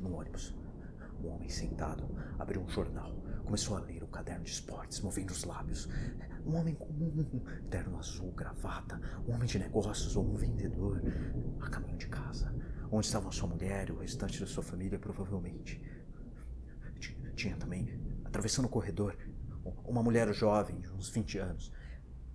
No 0.00 0.16
ônibus, 0.16 0.54
um 1.22 1.34
homem 1.34 1.50
sentado 1.50 2.08
abriu 2.38 2.62
um 2.62 2.68
jornal. 2.70 3.12
Começou 3.44 3.76
a 3.76 3.80
ler 3.80 4.02
o 4.02 4.08
caderno 4.08 4.44
de 4.44 4.50
esportes, 4.50 5.00
movendo 5.00 5.30
os 5.30 5.44
lábios. 5.44 5.88
Um 6.44 6.56
homem 6.56 6.74
comum, 6.74 7.42
terno 7.70 7.98
azul, 7.98 8.32
gravata, 8.32 9.00
um 9.26 9.32
homem 9.32 9.46
de 9.46 9.58
negócios 9.58 10.16
ou 10.16 10.24
um 10.24 10.34
vendedor, 10.34 11.00
a 11.60 11.68
caminho 11.68 11.98
de 11.98 12.08
casa, 12.08 12.54
onde 12.90 13.06
estavam 13.06 13.30
sua 13.30 13.48
mulher 13.48 13.88
e 13.88 13.92
o 13.92 13.98
restante 13.98 14.40
da 14.40 14.46
sua 14.46 14.62
família, 14.62 14.98
provavelmente. 14.98 15.80
Tinha, 17.34 17.56
também, 17.56 17.88
atravessando 18.24 18.66
o 18.66 18.68
corredor, 18.68 19.16
uma 19.84 20.02
mulher 20.02 20.32
jovem, 20.32 20.80
de 20.80 20.90
uns 20.90 21.08
20 21.08 21.38
anos, 21.38 21.72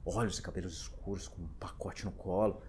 olhos 0.05 0.39
e 0.39 0.41
cabelos 0.41 0.73
escuros, 0.73 1.27
com 1.27 1.41
um 1.41 1.47
pacote 1.59 2.05
no 2.05 2.11
colo, 2.11 2.61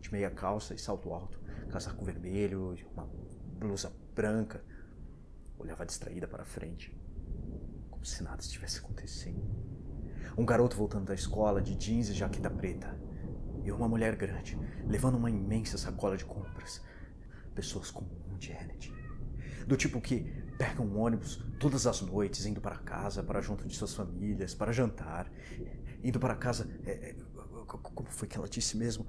de 0.00 0.10
meia 0.10 0.30
calça 0.30 0.74
e 0.74 0.78
salto 0.78 1.12
alto, 1.12 1.38
casaco 1.70 2.04
vermelho, 2.04 2.74
e 2.74 2.84
uma 2.84 3.06
blusa 3.58 3.92
branca. 4.14 4.64
Olhava 5.58 5.84
distraída 5.84 6.26
para 6.26 6.44
frente, 6.44 6.97
se 8.08 8.22
nada 8.22 8.40
estivesse 8.40 8.78
acontecendo. 8.78 9.42
Um 10.36 10.44
garoto 10.44 10.76
voltando 10.76 11.06
da 11.06 11.14
escola 11.14 11.60
de 11.60 11.74
jeans 11.74 12.08
e 12.08 12.14
jaqueta 12.14 12.50
preta. 12.50 12.98
E 13.64 13.72
uma 13.72 13.88
mulher 13.88 14.16
grande, 14.16 14.58
levando 14.86 15.16
uma 15.16 15.30
imensa 15.30 15.76
sacola 15.76 16.16
de 16.16 16.24
compras. 16.24 16.82
Pessoas 17.54 17.90
como 17.90 18.08
Janet. 18.40 18.92
Do 19.66 19.76
tipo 19.76 20.00
que 20.00 20.20
pegam 20.56 20.86
um 20.86 20.98
ônibus 20.98 21.44
todas 21.60 21.86
as 21.86 22.00
noites, 22.00 22.46
indo 22.46 22.60
para 22.60 22.78
casa, 22.78 23.22
para 23.22 23.40
junto 23.40 23.66
de 23.66 23.76
suas 23.76 23.94
famílias, 23.94 24.54
para 24.54 24.72
jantar. 24.72 25.30
Indo 26.02 26.18
para 26.18 26.34
casa. 26.36 26.68
é, 26.84 27.10
é, 27.10 27.16
como 27.66 28.10
foi 28.10 28.26
que 28.26 28.38
ela 28.38 28.48
disse 28.48 28.76
mesmo? 28.76 29.06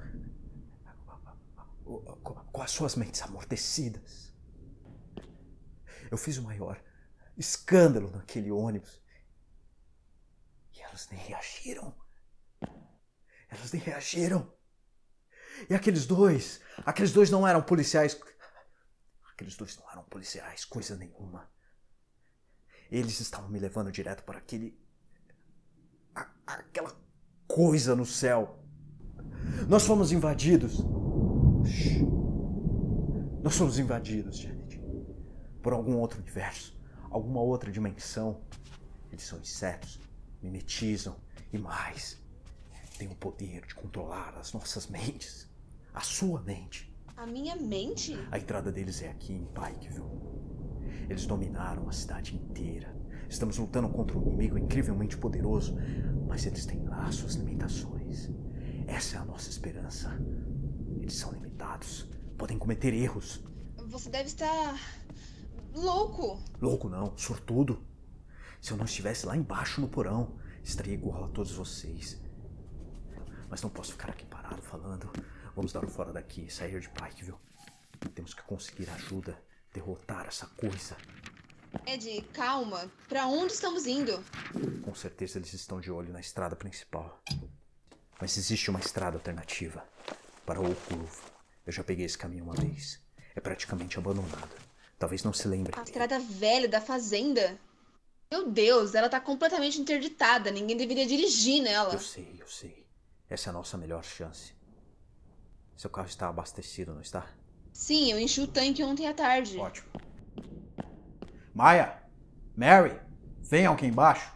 Com 1.83 2.61
as 2.61 2.71
suas 2.71 2.95
mentes 2.95 3.21
amortecidas. 3.21 4.33
Eu 6.11 6.17
fiz 6.17 6.37
o 6.37 6.43
maior 6.43 6.81
escândalo 7.39 8.11
naquele 8.11 8.51
ônibus. 8.51 9.01
E 10.75 10.81
elas 10.81 11.07
nem 11.09 11.19
reagiram. 11.19 11.95
Elas 13.49 13.71
nem 13.71 13.81
reagiram. 13.81 14.53
E 15.69 15.73
aqueles 15.73 16.05
dois, 16.05 16.61
aqueles 16.85 17.11
dois 17.11 17.29
não 17.31 17.47
eram 17.47 17.61
policiais. 17.61 18.19
Aqueles 19.31 19.55
dois 19.55 19.77
não 19.77 19.89
eram 19.89 20.03
policiais, 20.03 20.65
coisa 20.65 20.95
nenhuma. 20.97 21.49
Eles 22.91 23.19
estavam 23.19 23.49
me 23.49 23.59
levando 23.59 23.91
direto 23.91 24.23
para 24.23 24.37
aquele. 24.39 24.77
a- 26.15 26.31
aquela 26.45 26.95
coisa 27.47 27.95
no 27.95 28.05
céu. 28.05 28.63
Nós 29.67 29.85
fomos 29.85 30.11
invadidos. 30.11 30.79
Nós 33.41 33.55
fomos 33.57 33.79
invadidos, 33.79 34.37
Janet. 34.39 34.79
Por 35.61 35.73
algum 35.73 35.97
outro 35.97 36.19
universo, 36.19 36.78
alguma 37.09 37.41
outra 37.41 37.71
dimensão. 37.71 38.41
Eles 39.11 39.23
são 39.23 39.39
insetos, 39.39 39.99
mimetizam 40.41 41.15
e 41.51 41.57
mais. 41.57 42.19
Têm 42.97 43.07
o 43.07 43.15
poder 43.15 43.65
de 43.65 43.75
controlar 43.75 44.37
as 44.37 44.53
nossas 44.53 44.87
mentes. 44.87 45.49
A 45.93 46.01
sua 46.01 46.41
mente. 46.41 46.93
A 47.15 47.25
minha 47.25 47.55
mente? 47.55 48.17
A 48.31 48.37
entrada 48.37 48.71
deles 48.71 49.01
é 49.01 49.09
aqui 49.09 49.33
em 49.33 49.45
Pikeville. 49.45 50.05
Eles 51.09 51.25
dominaram 51.25 51.87
a 51.89 51.91
cidade 51.91 52.35
inteira. 52.35 52.95
Estamos 53.27 53.57
lutando 53.57 53.89
contra 53.89 54.17
um 54.17 54.21
inimigo 54.21 54.57
incrivelmente 54.57 55.17
poderoso, 55.17 55.75
mas 56.27 56.45
eles 56.45 56.65
têm 56.65 56.83
lá 56.85 57.11
suas 57.11 57.35
limitações. 57.35 58.29
Essa 58.87 59.17
é 59.17 59.19
a 59.19 59.25
nossa 59.25 59.49
esperança. 59.49 60.11
Eles 60.99 61.13
são 61.13 61.31
limitados, 61.31 62.07
podem 62.37 62.57
cometer 62.57 62.93
erros. 62.93 63.43
Você 63.87 64.09
deve 64.09 64.29
estar. 64.29 64.79
Louco. 65.73 66.43
Louco 66.61 66.89
não, 66.89 67.17
sortudo. 67.17 67.85
Se 68.61 68.71
eu 68.71 68.77
não 68.77 68.85
estivesse 68.85 69.25
lá 69.25 69.35
embaixo 69.35 69.79
no 69.79 69.87
porão, 69.87 70.37
estaria 70.63 70.93
igual 70.93 71.25
a 71.25 71.29
todos 71.29 71.51
vocês. 71.51 72.21
Mas 73.49 73.61
não 73.61 73.69
posso 73.69 73.93
ficar 73.93 74.09
aqui 74.09 74.25
parado 74.25 74.61
falando. 74.61 75.09
Vamos 75.55 75.73
dar 75.73 75.83
o 75.83 75.89
fora 75.89 76.13
daqui 76.13 76.45
e 76.45 76.51
sair 76.51 76.79
de 76.79 76.89
Pikeville. 76.89 77.37
Temos 78.13 78.33
que 78.33 78.43
conseguir 78.43 78.89
ajuda, 78.91 79.41
derrotar 79.73 80.27
essa 80.27 80.45
coisa. 80.47 80.95
Ed, 81.85 82.21
calma. 82.33 82.89
Pra 83.07 83.27
onde 83.27 83.53
estamos 83.53 83.85
indo? 83.85 84.23
Com 84.83 84.93
certeza 84.95 85.37
eles 85.37 85.53
estão 85.53 85.79
de 85.79 85.91
olho 85.91 86.11
na 86.11 86.19
estrada 86.19 86.55
principal. 86.55 87.21
Mas 88.19 88.37
existe 88.37 88.69
uma 88.69 88.79
estrada 88.79 89.17
alternativa 89.17 89.83
para 90.45 90.59
o 90.59 90.75
curvo. 90.75 91.23
Eu 91.65 91.71
já 91.71 91.83
peguei 91.83 92.05
esse 92.05 92.17
caminho 92.17 92.45
uma 92.45 92.55
vez. 92.55 93.01
É 93.35 93.39
praticamente 93.39 93.97
abandonado. 93.97 94.68
Talvez 94.99 95.23
não 95.23 95.31
se 95.31 95.47
lembre. 95.47 95.73
A 95.77 95.81
estrada 95.81 96.19
velha 96.19 96.67
da 96.67 96.81
fazenda? 96.81 97.57
Meu 98.29 98.51
Deus, 98.51 98.93
ela 98.93 99.07
tá 99.07 99.19
completamente 99.19 99.79
interditada. 99.79 100.51
Ninguém 100.51 100.75
deveria 100.75 101.07
dirigir 101.07 101.63
nela. 101.63 101.93
Eu 101.93 101.99
sei, 101.99 102.35
eu 102.37 102.47
sei. 102.47 102.85
Essa 103.29 103.49
é 103.49 103.51
a 103.51 103.53
nossa 103.53 103.77
melhor 103.77 104.03
chance. 104.03 104.53
Seu 105.77 105.89
carro 105.89 106.07
está 106.07 106.27
abastecido, 106.27 106.93
não 106.93 107.01
está? 107.01 107.25
Sim, 107.71 108.11
eu 108.11 108.19
enchi 108.19 108.41
o 108.41 108.47
tanque 108.47 108.83
ontem 108.83 109.07
à 109.07 109.13
tarde. 109.13 109.57
Ótimo. 109.57 109.87
Maia! 111.53 112.03
Mary! 112.55 112.99
Venham 113.39 113.73
aqui 113.73 113.85
embaixo. 113.85 114.33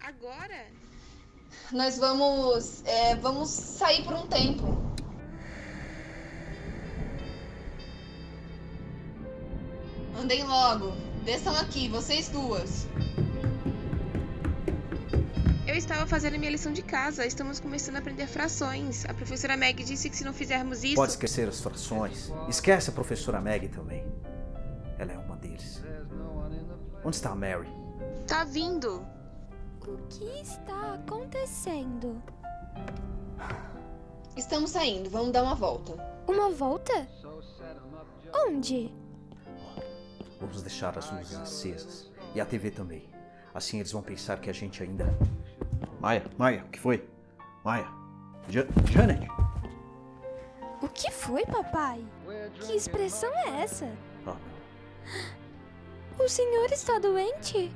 Agora? 0.00 0.66
Nós 1.70 1.98
vamos. 1.98 2.82
é, 2.86 3.14
vamos 3.16 3.50
sair 3.50 4.02
por 4.04 4.14
um 4.14 4.26
tempo. 4.26 4.87
Andem 10.18 10.44
logo. 10.44 10.92
Desçam 11.24 11.56
aqui, 11.56 11.88
vocês 11.88 12.28
duas. 12.28 12.86
estava 15.78 16.06
fazendo 16.06 16.38
minha 16.38 16.50
lição 16.50 16.72
de 16.72 16.82
casa. 16.82 17.24
Estamos 17.24 17.58
começando 17.58 17.96
a 17.96 17.98
aprender 18.00 18.26
frações. 18.26 19.04
A 19.06 19.14
professora 19.14 19.56
Meg 19.56 19.82
disse 19.82 20.10
que 20.10 20.16
se 20.16 20.24
não 20.24 20.32
fizermos 20.32 20.84
isso. 20.84 20.96
Pode 20.96 21.12
esquecer 21.12 21.48
as 21.48 21.60
frações. 21.60 22.30
Esquece 22.48 22.90
a 22.90 22.92
professora 22.92 23.40
Meg 23.40 23.68
também. 23.68 24.04
Ela 24.98 25.12
é 25.12 25.18
uma 25.18 25.36
deles. 25.36 25.82
Onde 27.04 27.16
está 27.16 27.30
a 27.30 27.34
Mary? 27.34 27.68
Tá 28.26 28.44
vindo. 28.44 29.06
O 29.86 29.96
que 30.08 30.24
está 30.42 30.94
acontecendo? 30.94 32.22
Estamos 34.36 34.70
saindo, 34.70 35.08
vamos 35.08 35.32
dar 35.32 35.42
uma 35.42 35.54
volta. 35.54 35.94
Uma 36.26 36.50
volta? 36.50 37.08
Onde? 38.46 38.92
Vamos 40.40 40.62
deixar 40.62 40.96
as 40.96 41.10
luzes 41.10 41.36
acesas. 41.36 42.10
E 42.34 42.40
a 42.40 42.46
TV 42.46 42.70
também. 42.70 43.08
Assim 43.54 43.78
eles 43.80 43.92
vão 43.92 44.02
pensar 44.02 44.38
que 44.40 44.48
a 44.50 44.52
gente 44.52 44.82
ainda. 44.82 45.06
Maia, 46.00 46.24
Maia, 46.36 46.64
o 46.64 46.68
que 46.70 46.78
foi? 46.78 47.08
Maia. 47.64 47.88
Ja 48.48 48.64
Janet! 48.90 49.26
O 50.80 50.88
que 50.88 51.10
foi, 51.10 51.44
papai? 51.44 52.04
Que 52.60 52.72
expressão 52.74 53.30
é 53.34 53.62
essa? 53.62 53.90
Ah, 54.26 54.36
O 56.18 56.28
senhor 56.28 56.70
está 56.72 56.98
doente? 56.98 57.74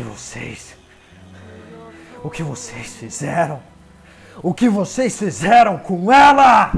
Que 0.00 0.02
vocês. 0.02 0.74
O 2.24 2.30
que 2.30 2.42
vocês 2.42 2.96
fizeram? 2.96 3.60
O 4.42 4.54
que 4.54 4.68
vocês 4.68 5.18
fizeram 5.18 5.76
com 5.78 6.10
ela? 6.10 6.72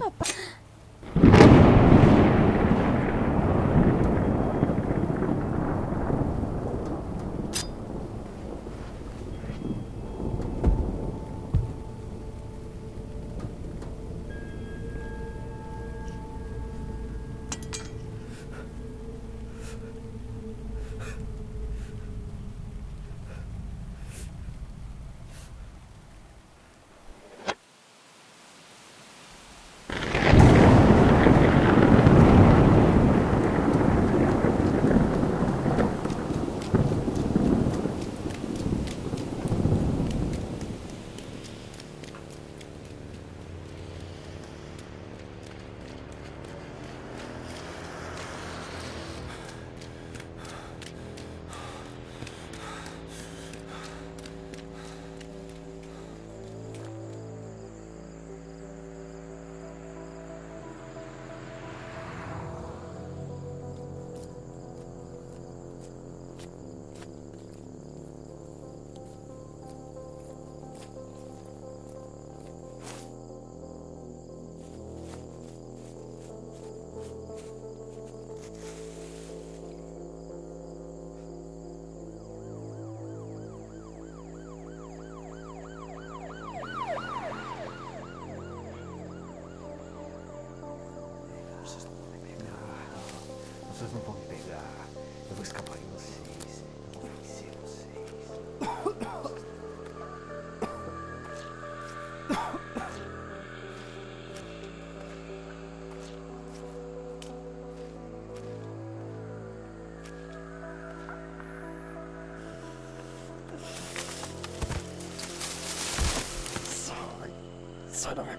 Papai. 0.00 0.28
Vocês 0.28 0.59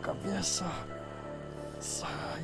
cabeça. 0.01 0.65
Sai. 1.79 2.41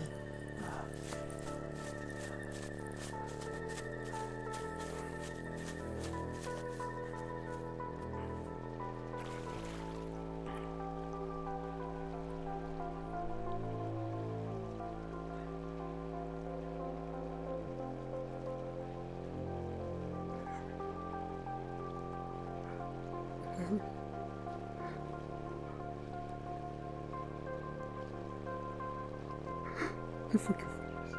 O 30.27 30.29
que 30.29 30.37
foi 30.37 30.55
que 30.57 30.63
eu 30.63 30.69
fiz? 30.69 31.13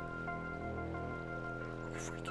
O 1.88 1.92
que 1.92 1.98
foi 1.98 2.20
que. 2.20 2.30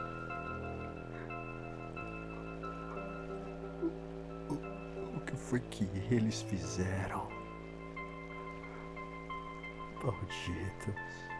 O, 4.47 5.17
o 5.17 5.21
que 5.21 5.36
foi 5.36 5.59
que 5.59 5.89
eles 6.11 6.43
fizeram? 6.43 7.28
Malditos. 10.03 11.36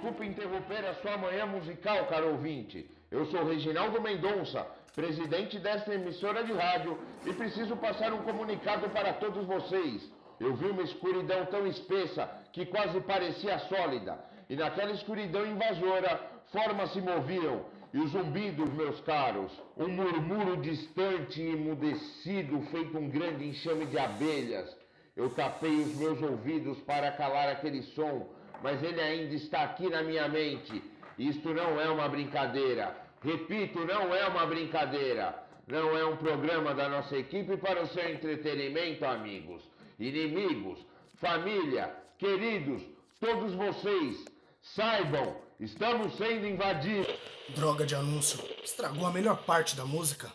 Desculpe 0.00 0.24
interromper 0.24 0.82
a 0.86 0.94
sua 0.94 1.18
manhã 1.18 1.44
musical, 1.44 2.06
caro 2.06 2.30
ouvinte. 2.30 2.90
Eu 3.10 3.26
sou 3.26 3.44
Reginaldo 3.44 4.00
Mendonça, 4.00 4.66
presidente 4.94 5.58
desta 5.58 5.92
emissora 5.92 6.42
de 6.42 6.54
rádio, 6.54 6.98
e 7.26 7.34
preciso 7.34 7.76
passar 7.76 8.10
um 8.14 8.22
comunicado 8.22 8.88
para 8.88 9.12
todos 9.12 9.44
vocês. 9.44 10.10
Eu 10.40 10.56
vi 10.56 10.68
uma 10.68 10.84
escuridão 10.84 11.44
tão 11.46 11.66
espessa 11.66 12.30
que 12.50 12.64
quase 12.64 12.98
parecia 13.02 13.58
sólida, 13.58 14.18
e 14.48 14.56
naquela 14.56 14.92
escuridão 14.92 15.46
invasora, 15.46 16.18
formas 16.50 16.94
se 16.94 17.00
moviam, 17.02 17.66
e 17.92 17.98
os 17.98 18.12
zumbidos, 18.12 18.72
meus 18.72 18.98
caros, 19.02 19.52
um 19.76 19.88
murmúrio 19.88 20.56
distante 20.62 21.42
e 21.42 21.52
emudecido, 21.52 22.62
feito 22.70 22.96
um 22.96 23.10
grande 23.10 23.46
enxame 23.46 23.84
de 23.84 23.98
abelhas. 23.98 24.74
Eu 25.14 25.28
tapei 25.28 25.76
os 25.82 25.94
meus 25.96 26.22
ouvidos 26.22 26.78
para 26.84 27.12
calar 27.12 27.50
aquele 27.50 27.82
som, 27.82 28.39
mas 28.62 28.82
ele 28.82 29.00
ainda 29.00 29.34
está 29.34 29.62
aqui 29.62 29.88
na 29.88 30.02
minha 30.02 30.28
mente. 30.28 30.82
Isto 31.18 31.52
não 31.52 31.80
é 31.80 31.88
uma 31.88 32.08
brincadeira. 32.08 32.96
Repito, 33.22 33.84
não 33.84 34.14
é 34.14 34.26
uma 34.26 34.46
brincadeira. 34.46 35.34
Não 35.66 35.96
é 35.96 36.04
um 36.04 36.16
programa 36.16 36.74
da 36.74 36.88
nossa 36.88 37.16
equipe 37.16 37.56
para 37.56 37.82
o 37.82 37.86
seu 37.86 38.08
entretenimento, 38.10 39.04
amigos. 39.04 39.62
Inimigos, 39.98 40.78
família, 41.20 41.94
queridos, 42.18 42.82
todos 43.20 43.54
vocês, 43.54 44.24
saibam, 44.62 45.36
estamos 45.60 46.16
sendo 46.16 46.46
invadidos. 46.46 47.14
Droga 47.54 47.84
de 47.84 47.94
anúncio. 47.94 48.42
Estragou 48.64 49.06
a 49.06 49.12
melhor 49.12 49.36
parte 49.44 49.76
da 49.76 49.84
música. 49.84 50.32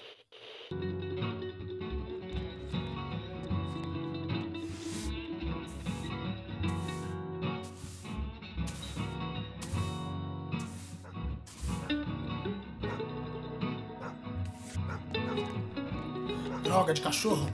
Droga 16.86 16.93
de 16.93 17.01
cachorro. 17.01 17.47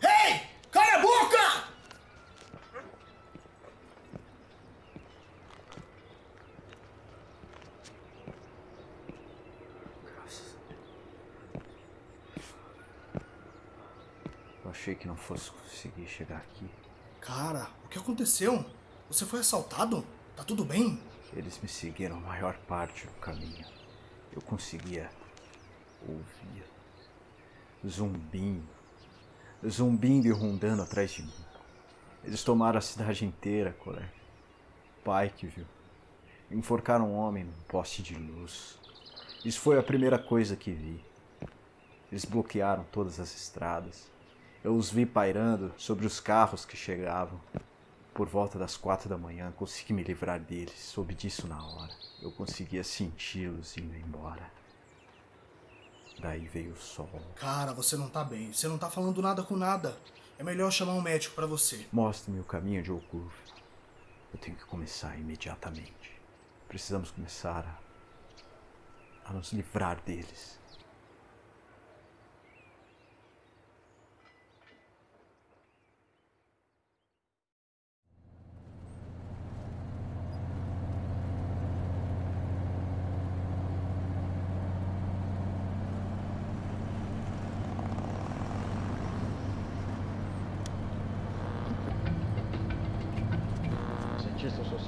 Ei! 0.00 0.40
Cala 0.70 0.94
a 0.94 1.02
boca! 1.02 1.68
Eu 14.64 14.70
achei 14.70 14.94
que 14.94 15.06
não 15.06 15.14
fosse 15.14 15.50
conseguir 15.50 16.06
chegar 16.06 16.38
aqui. 16.38 16.70
Cara, 17.20 17.68
o 17.84 17.88
que 17.88 17.98
aconteceu? 17.98 18.64
Você 19.10 19.26
foi 19.26 19.40
assaltado? 19.40 20.06
Tá 20.34 20.42
tudo 20.42 20.64
bem? 20.64 20.98
Eles 21.34 21.60
me 21.60 21.68
seguiram 21.68 22.16
a 22.16 22.20
maior 22.20 22.56
parte 22.66 23.06
do 23.06 23.12
caminho. 23.20 23.79
Eu 24.32 24.40
conseguia 24.42 25.10
ouvir 26.08 26.64
zumbindo, 27.86 28.68
zumbindo 29.66 30.26
e 30.26 30.30
rondando 30.30 30.82
atrás 30.82 31.10
de 31.10 31.22
mim. 31.22 31.32
Eles 32.24 32.44
tomaram 32.44 32.78
a 32.78 32.82
cidade 32.82 33.24
inteira, 33.24 33.72
colega. 33.78 34.12
Pai 35.04 35.32
que 35.34 35.46
viu. 35.46 35.66
Enforcaram 36.50 37.10
um 37.10 37.16
homem 37.16 37.44
num 37.44 37.62
poste 37.68 38.02
de 38.02 38.14
luz. 38.14 38.78
Isso 39.44 39.60
foi 39.60 39.78
a 39.78 39.82
primeira 39.82 40.18
coisa 40.18 40.56
que 40.56 40.70
vi. 40.70 41.02
Eles 42.10 42.24
bloquearam 42.24 42.84
todas 42.92 43.18
as 43.18 43.34
estradas. 43.34 44.10
Eu 44.62 44.76
os 44.76 44.90
vi 44.90 45.06
pairando 45.06 45.72
sobre 45.78 46.04
os 46.04 46.20
carros 46.20 46.66
que 46.66 46.76
chegavam. 46.76 47.40
Por 48.20 48.28
volta 48.28 48.58
das 48.58 48.76
quatro 48.76 49.08
da 49.08 49.16
manhã, 49.16 49.50
consegui 49.52 49.94
me 49.94 50.02
livrar 50.02 50.38
deles. 50.38 50.78
Soube 50.78 51.14
disso 51.14 51.48
na 51.48 51.64
hora. 51.64 51.90
Eu 52.20 52.30
conseguia 52.30 52.84
senti-los 52.84 53.78
indo 53.78 53.96
embora. 53.96 54.52
Daí 56.18 56.46
veio 56.46 56.72
o 56.72 56.76
sol. 56.76 57.08
Cara, 57.36 57.72
você 57.72 57.96
não 57.96 58.10
tá 58.10 58.22
bem. 58.22 58.52
Você 58.52 58.68
não 58.68 58.76
tá 58.76 58.90
falando 58.90 59.22
nada 59.22 59.42
com 59.42 59.56
nada. 59.56 59.96
É 60.38 60.44
melhor 60.44 60.70
chamar 60.70 60.92
um 60.92 61.00
médico 61.00 61.34
pra 61.34 61.46
você. 61.46 61.86
Mostre-me 61.90 62.40
o 62.40 62.44
caminho 62.44 62.82
de 62.82 62.92
Okurv. 62.92 63.32
Eu 64.34 64.38
tenho 64.38 64.54
que 64.54 64.66
começar 64.66 65.16
imediatamente. 65.18 66.20
Precisamos 66.68 67.10
começar 67.10 67.80
a, 69.24 69.30
a 69.30 69.32
nos 69.32 69.50
livrar 69.50 69.98
deles. 70.02 70.59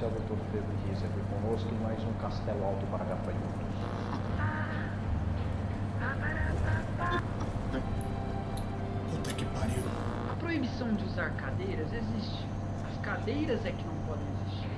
Cientista 0.03 0.09
social 0.09 0.11
Dr. 0.11 0.37
Pedro 0.51 0.69
Riz 0.85 0.97
aqui 1.03 1.21
conosco 1.29 1.69
e 1.69 1.83
mais 1.83 2.03
um 2.03 2.13
castelo 2.13 2.65
alto 2.65 2.85
para 2.87 3.05
gafanhotos. 3.05 3.53
Puta 9.11 9.33
que 9.33 9.45
pariu. 9.45 9.83
A 10.31 10.35
proibição 10.35 10.93
de 10.93 11.05
usar 11.05 11.29
cadeiras 11.31 11.87
existe. 11.93 12.45
As 12.91 12.97
cadeiras 13.01 13.65
é 13.65 13.71
que 13.71 13.83
não 13.85 13.95
podem 14.07 14.25
existir. 14.41 14.69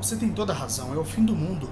Você 0.00 0.16
tem 0.16 0.32
toda 0.32 0.52
a 0.52 0.56
razão, 0.56 0.94
é 0.94 0.96
o 0.96 1.04
fim 1.04 1.24
do 1.24 1.34
mundo. 1.34 1.68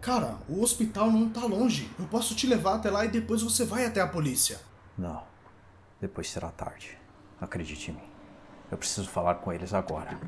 Cara, 0.00 0.38
o 0.50 0.62
hospital 0.62 1.10
não 1.10 1.30
tá 1.30 1.42
longe. 1.42 1.88
Eu 1.98 2.06
posso 2.06 2.34
te 2.34 2.46
levar 2.46 2.74
até 2.74 2.90
lá 2.90 3.04
e 3.04 3.08
depois 3.08 3.40
você 3.40 3.64
vai 3.64 3.86
até 3.86 4.00
a 4.00 4.06
polícia. 4.06 4.60
Não. 4.98 5.22
Depois 6.00 6.28
será 6.28 6.50
tarde. 6.50 6.98
Acredite 7.40 7.90
em 7.90 7.94
mim. 7.94 8.10
Eu 8.70 8.76
preciso 8.76 9.08
falar 9.08 9.36
com 9.36 9.52
eles 9.52 9.72
agora. 9.72 10.18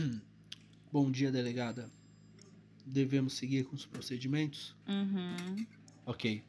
Bom 0.92 1.10
dia, 1.10 1.30
delegada. 1.30 1.90
Devemos 2.84 3.34
seguir 3.34 3.64
com 3.64 3.76
os 3.76 3.86
procedimentos? 3.86 4.74
Uhum. 4.88 5.66
Ok. 6.06 6.42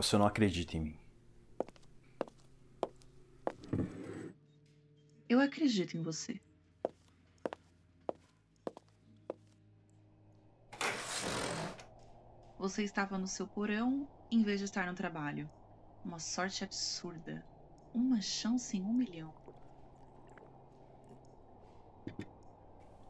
Você 0.00 0.16
não 0.16 0.24
acredita 0.24 0.78
em 0.78 0.80
mim. 0.80 0.98
Eu 5.28 5.38
acredito 5.38 5.94
em 5.94 6.02
você. 6.02 6.40
Você 12.58 12.82
estava 12.82 13.18
no 13.18 13.26
seu 13.26 13.46
porão 13.46 14.08
em 14.30 14.42
vez 14.42 14.60
de 14.60 14.64
estar 14.64 14.86
no 14.86 14.94
trabalho. 14.94 15.50
Uma 16.02 16.18
sorte 16.18 16.64
absurda. 16.64 17.44
Uma 17.92 18.22
chance 18.22 18.74
em 18.78 18.82
um 18.82 18.94
milhão. 18.94 19.34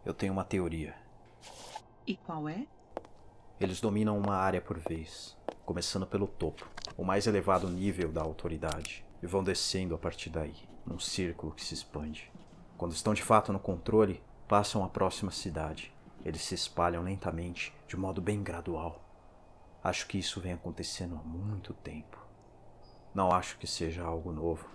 Eu 0.04 0.12
tenho 0.12 0.32
uma 0.32 0.44
teoria. 0.44 0.96
E 2.04 2.16
qual 2.16 2.48
é? 2.48 2.66
Eles 3.60 3.80
dominam 3.80 4.18
uma 4.18 4.34
área 4.34 4.60
por 4.60 4.78
vez, 4.78 5.36
começando 5.66 6.06
pelo 6.06 6.26
topo, 6.26 6.66
o 7.00 7.04
mais 7.04 7.26
elevado 7.26 7.66
nível 7.66 8.12
da 8.12 8.20
autoridade, 8.20 9.02
e 9.22 9.26
vão 9.26 9.42
descendo 9.42 9.94
a 9.94 9.98
partir 9.98 10.28
daí, 10.28 10.54
num 10.84 10.98
círculo 10.98 11.50
que 11.50 11.64
se 11.64 11.72
expande. 11.72 12.30
Quando 12.76 12.92
estão 12.92 13.14
de 13.14 13.22
fato 13.22 13.54
no 13.54 13.58
controle, 13.58 14.22
passam 14.46 14.84
à 14.84 14.88
próxima 14.88 15.30
cidade. 15.30 15.94
Eles 16.22 16.42
se 16.42 16.54
espalham 16.54 17.02
lentamente, 17.02 17.74
de 17.88 17.96
modo 17.96 18.20
bem 18.20 18.42
gradual. 18.42 19.02
Acho 19.82 20.06
que 20.06 20.18
isso 20.18 20.42
vem 20.42 20.52
acontecendo 20.52 21.18
há 21.18 21.26
muito 21.26 21.72
tempo. 21.72 22.18
Não 23.14 23.32
acho 23.32 23.56
que 23.56 23.66
seja 23.66 24.04
algo 24.04 24.30
novo. 24.30 24.68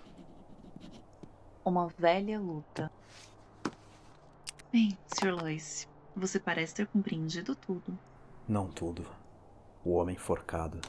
Uma 1.63 1.89
velha 1.89 2.39
luta. 2.39 2.91
Bem, 4.71 4.97
Sr. 5.05 5.29
Lois, 5.31 5.87
Você 6.15 6.39
parece 6.39 6.73
ter 6.73 6.87
compreendido 6.87 7.55
tudo. 7.55 7.95
Não 8.47 8.67
tudo. 8.67 9.05
O 9.83 9.91
homem 9.91 10.15
enforcado. 10.15 10.81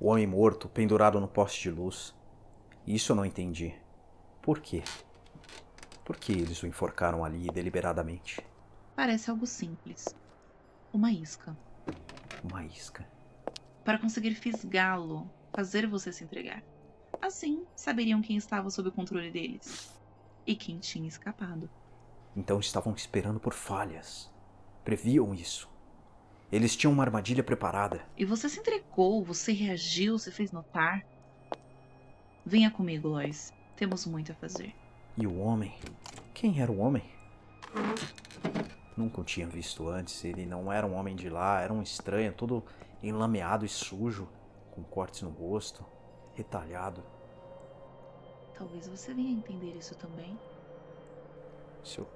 O 0.00 0.08
homem 0.08 0.26
morto, 0.26 0.68
pendurado 0.68 1.20
no 1.20 1.28
poste 1.28 1.62
de 1.62 1.70
luz. 1.70 2.14
Isso 2.86 3.12
eu 3.12 3.16
não 3.16 3.24
entendi. 3.24 3.74
Por 4.42 4.58
quê? 4.58 4.82
Por 6.04 6.16
que 6.16 6.32
eles 6.32 6.62
o 6.62 6.66
enforcaram 6.66 7.24
ali 7.24 7.46
deliberadamente? 7.46 8.44
Parece 8.94 9.30
algo 9.30 9.46
simples. 9.46 10.14
Uma 10.92 11.10
isca. 11.10 11.56
Uma 12.42 12.64
isca. 12.64 13.08
Para 13.84 13.98
conseguir 13.98 14.34
fisgá-lo, 14.34 15.30
fazer 15.54 15.86
você 15.86 16.12
se 16.12 16.24
entregar. 16.24 16.62
Assim, 17.22 17.64
saberiam 17.74 18.20
quem 18.20 18.36
estava 18.36 18.68
sob 18.70 18.88
o 18.88 18.92
controle 18.92 19.30
deles. 19.30 19.98
E 20.46 20.54
quem 20.54 20.78
tinha 20.78 21.08
escapado. 21.08 21.70
Então 22.36 22.60
estavam 22.60 22.92
esperando 22.94 23.40
por 23.40 23.54
falhas. 23.54 24.30
Previam 24.84 25.32
isso. 25.32 25.73
Eles 26.52 26.76
tinham 26.76 26.92
uma 26.92 27.02
armadilha 27.02 27.42
preparada. 27.42 28.04
E 28.16 28.24
você 28.24 28.48
se 28.48 28.60
entregou, 28.60 29.24
você 29.24 29.52
reagiu, 29.52 30.18
se 30.18 30.30
fez 30.30 30.52
notar. 30.52 31.04
Venha 32.44 32.70
comigo, 32.70 33.08
Lois. 33.08 33.52
Temos 33.76 34.06
muito 34.06 34.32
a 34.32 34.34
fazer. 34.34 34.74
E 35.16 35.26
o 35.26 35.38
homem? 35.38 35.74
Quem 36.32 36.60
era 36.60 36.70
o 36.70 36.78
homem? 36.78 37.02
Nunca 38.96 39.20
o 39.20 39.24
tinha 39.24 39.46
visto 39.46 39.88
antes. 39.88 40.24
Ele 40.24 40.46
não 40.46 40.72
era 40.72 40.86
um 40.86 40.94
homem 40.94 41.16
de 41.16 41.28
lá, 41.28 41.60
era 41.60 41.72
um 41.72 41.82
estranho, 41.82 42.32
todo 42.32 42.62
enlameado 43.02 43.64
e 43.64 43.68
sujo, 43.68 44.28
com 44.70 44.82
cortes 44.82 45.22
no 45.22 45.30
rosto, 45.30 45.84
retalhado. 46.34 47.02
Talvez 48.56 48.86
você 48.86 49.12
venha 49.12 49.32
entender 49.32 49.76
isso 49.76 49.96
também. 49.96 50.38
Seu... 51.82 52.06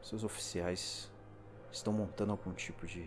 Seus 0.00 0.24
oficiais 0.24 1.10
estão 1.74 1.92
montando 1.92 2.32
algum 2.32 2.52
tipo 2.52 2.86
de. 2.86 3.04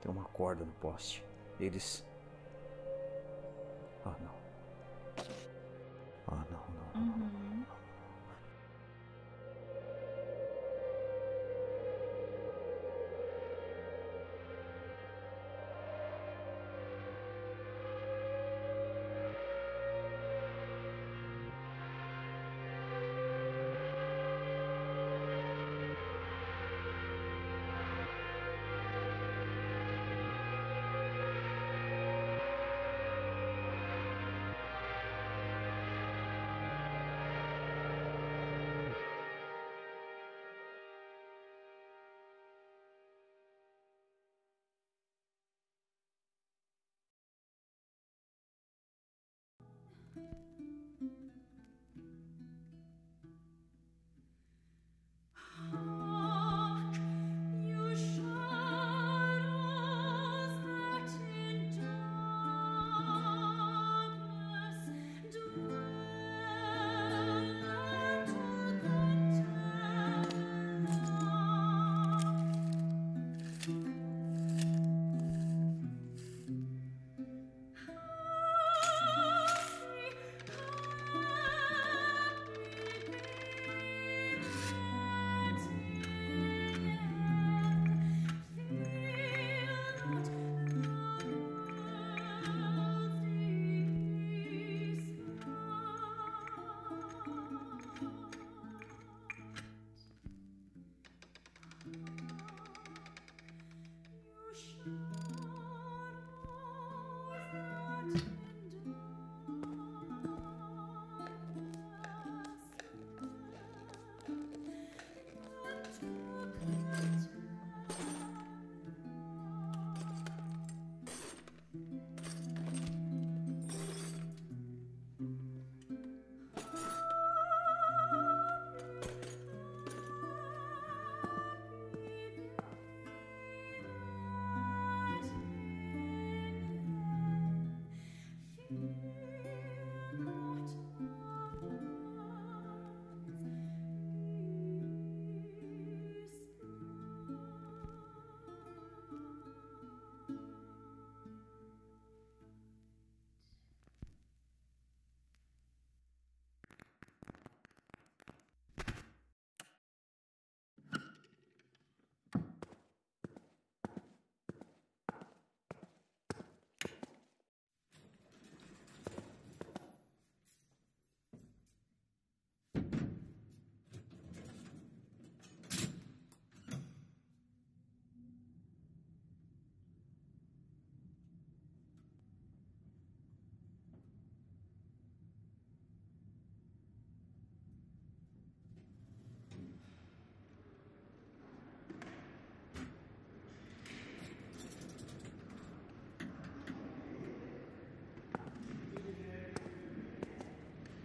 Tem 0.00 0.10
uma 0.10 0.24
corda 0.24 0.64
no 0.64 0.72
poste. 0.74 1.24
Eles. 1.60 2.04
Ah, 4.04 4.14
não. 4.20 4.45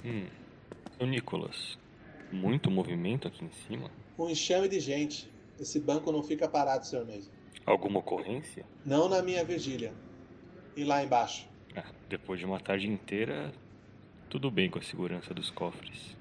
Hum. 0.04 0.26
Ô 1.00 1.06
Nicolas, 1.06 1.78
muito 2.32 2.70
movimento 2.72 3.28
aqui 3.28 3.44
em 3.44 3.52
cima? 3.52 3.90
Um 4.18 4.30
enxame 4.30 4.68
de 4.68 4.80
gente. 4.80 5.30
Esse 5.60 5.80
banco 5.80 6.12
não 6.12 6.24
fica 6.24 6.48
parado, 6.48 6.86
senhor 6.86 7.06
Mason. 7.06 7.30
Alguma 7.66 8.00
ocorrência? 8.00 8.66
Não 8.86 9.08
na 9.08 9.22
minha 9.22 9.44
vigília. 9.44 9.94
E 10.76 10.84
lá 10.84 11.04
embaixo? 11.04 11.48
Ah, 11.76 11.86
depois 12.10 12.40
de 12.40 12.46
uma 12.46 12.60
tarde 12.60 12.88
inteira, 12.88 13.52
tudo 14.30 14.50
bem 14.50 14.70
com 14.70 14.80
a 14.80 14.82
segurança 14.82 15.34
dos 15.34 15.52
cofres. 15.52 16.16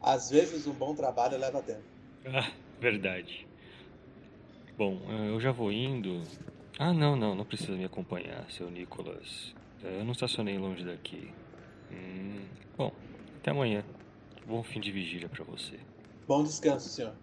Às 0.00 0.30
vezes 0.30 0.66
um 0.66 0.72
bom 0.72 0.94
trabalho 0.94 1.36
leva 1.38 1.60
tempo. 1.62 1.82
Ah, 2.26 2.50
verdade. 2.80 3.46
Bom, 4.76 5.00
eh, 5.08 5.30
eu 5.30 5.40
já 5.40 5.50
vou 5.50 5.72
indo. 5.72 6.22
Ah, 6.78 6.92
não, 6.92 7.16
não, 7.16 7.34
não 7.34 7.44
precisa 7.44 7.72
me 7.72 7.84
acompanhar, 7.84 8.48
seu 8.50 8.70
Nicolas. 8.70 9.54
Eh, 9.82 9.98
Eu 10.00 10.04
não 10.04 10.12
estacionei 10.12 10.56
longe 10.56 10.84
daqui. 10.84 11.28
Hum, 11.90 12.37
até 13.48 13.50
amanhã. 13.50 13.82
Bom 14.46 14.62
fim 14.62 14.80
de 14.80 14.92
vigília 14.92 15.28
pra 15.28 15.44
você. 15.44 15.78
Bom 16.26 16.42
descanso, 16.44 16.88
senhor. 16.90 17.14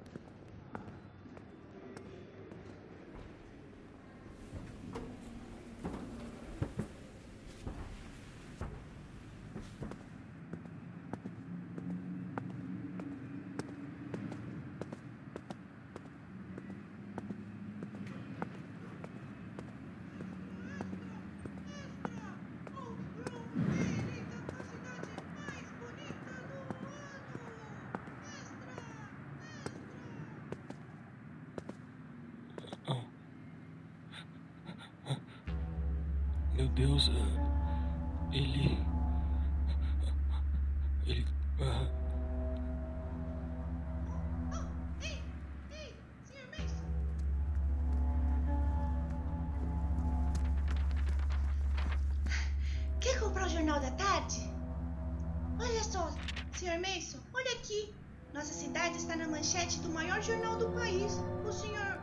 Maior 60.05 60.21
jornal 60.21 60.55
do 60.57 60.69
país. 60.71 61.13
O 61.47 61.51
senhor. 61.51 61.99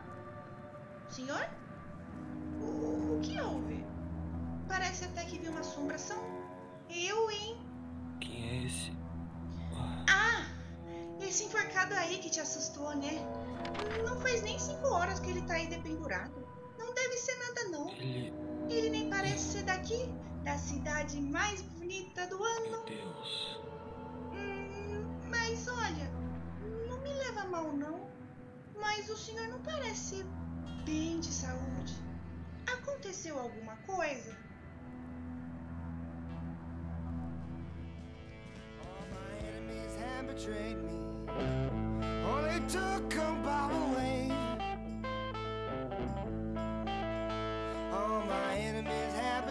Senhor? 1.09 1.49
O, 2.59 3.15
o 3.15 3.19
que 3.21 3.39
houve? 3.39 3.85
Parece 4.67 5.05
até 5.05 5.23
que 5.23 5.39
viu 5.39 5.51
uma 5.51 5.61
assombração. 5.61 6.17
Eu, 6.89 7.31
hein? 7.31 7.57
Quem 8.19 8.49
é 8.49 8.65
esse? 8.65 8.91
Ah! 10.09 10.45
Esse 11.21 11.45
enforcado 11.45 11.93
aí 11.93 12.17
que 12.17 12.29
te 12.29 12.41
assustou, 12.41 12.93
né? 12.95 13.25
Não 14.05 14.19
faz 14.19 14.41
nem 14.41 14.59
cinco 14.59 14.87
horas 14.87 15.19
que 15.19 15.29
ele 15.29 15.41
tá 15.43 15.53
aí 15.53 15.67
dependurado. 15.67 16.45
Não 16.77 16.93
deve 16.93 17.15
ser 17.15 17.37
nada, 17.37 17.69
não. 17.69 17.89
Ele. 17.89 18.33
Ele 18.69 18.89
nem 18.89 19.09
parece 19.09 19.53
ser 19.53 19.63
daqui, 19.63 20.13
da 20.43 20.57
cidade 20.57 21.21
mais 21.21 21.61
bonita 21.61 22.27
do 22.27 22.43
ano. 22.43 22.69
Meu 22.69 22.83
Deus. 22.83 23.61
Hum, 24.33 25.05
mas 25.29 25.67
olha, 25.67 26.22
leva 27.33 27.47
mal, 27.49 27.73
não. 27.73 28.07
Mas 28.79 29.09
o 29.09 29.17
senhor 29.17 29.47
não 29.47 29.59
parece 29.61 30.23
bem 30.85 31.19
de 31.19 31.31
saúde. 31.31 31.95
Aconteceu 32.67 33.37
alguma 33.39 33.75
coisa? 33.77 34.43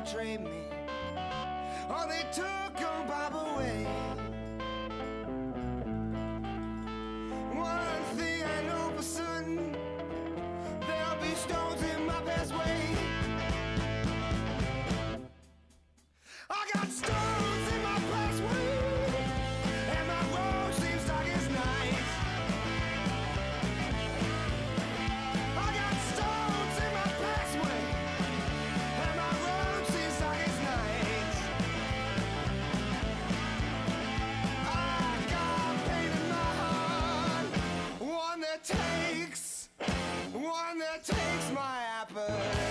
betrayed 0.04 0.40
me. 0.40 0.50
Only 1.88 2.24
took 2.32 2.76
them 2.76 3.06
by 3.06 3.28
the 3.30 3.44
way. 3.56 4.21
I 16.54 16.70
got 16.74 16.90
stones 16.90 17.11
One 40.42 40.78
that 40.80 41.04
takes 41.04 41.52
my 41.54 41.78
apple. 42.00 42.61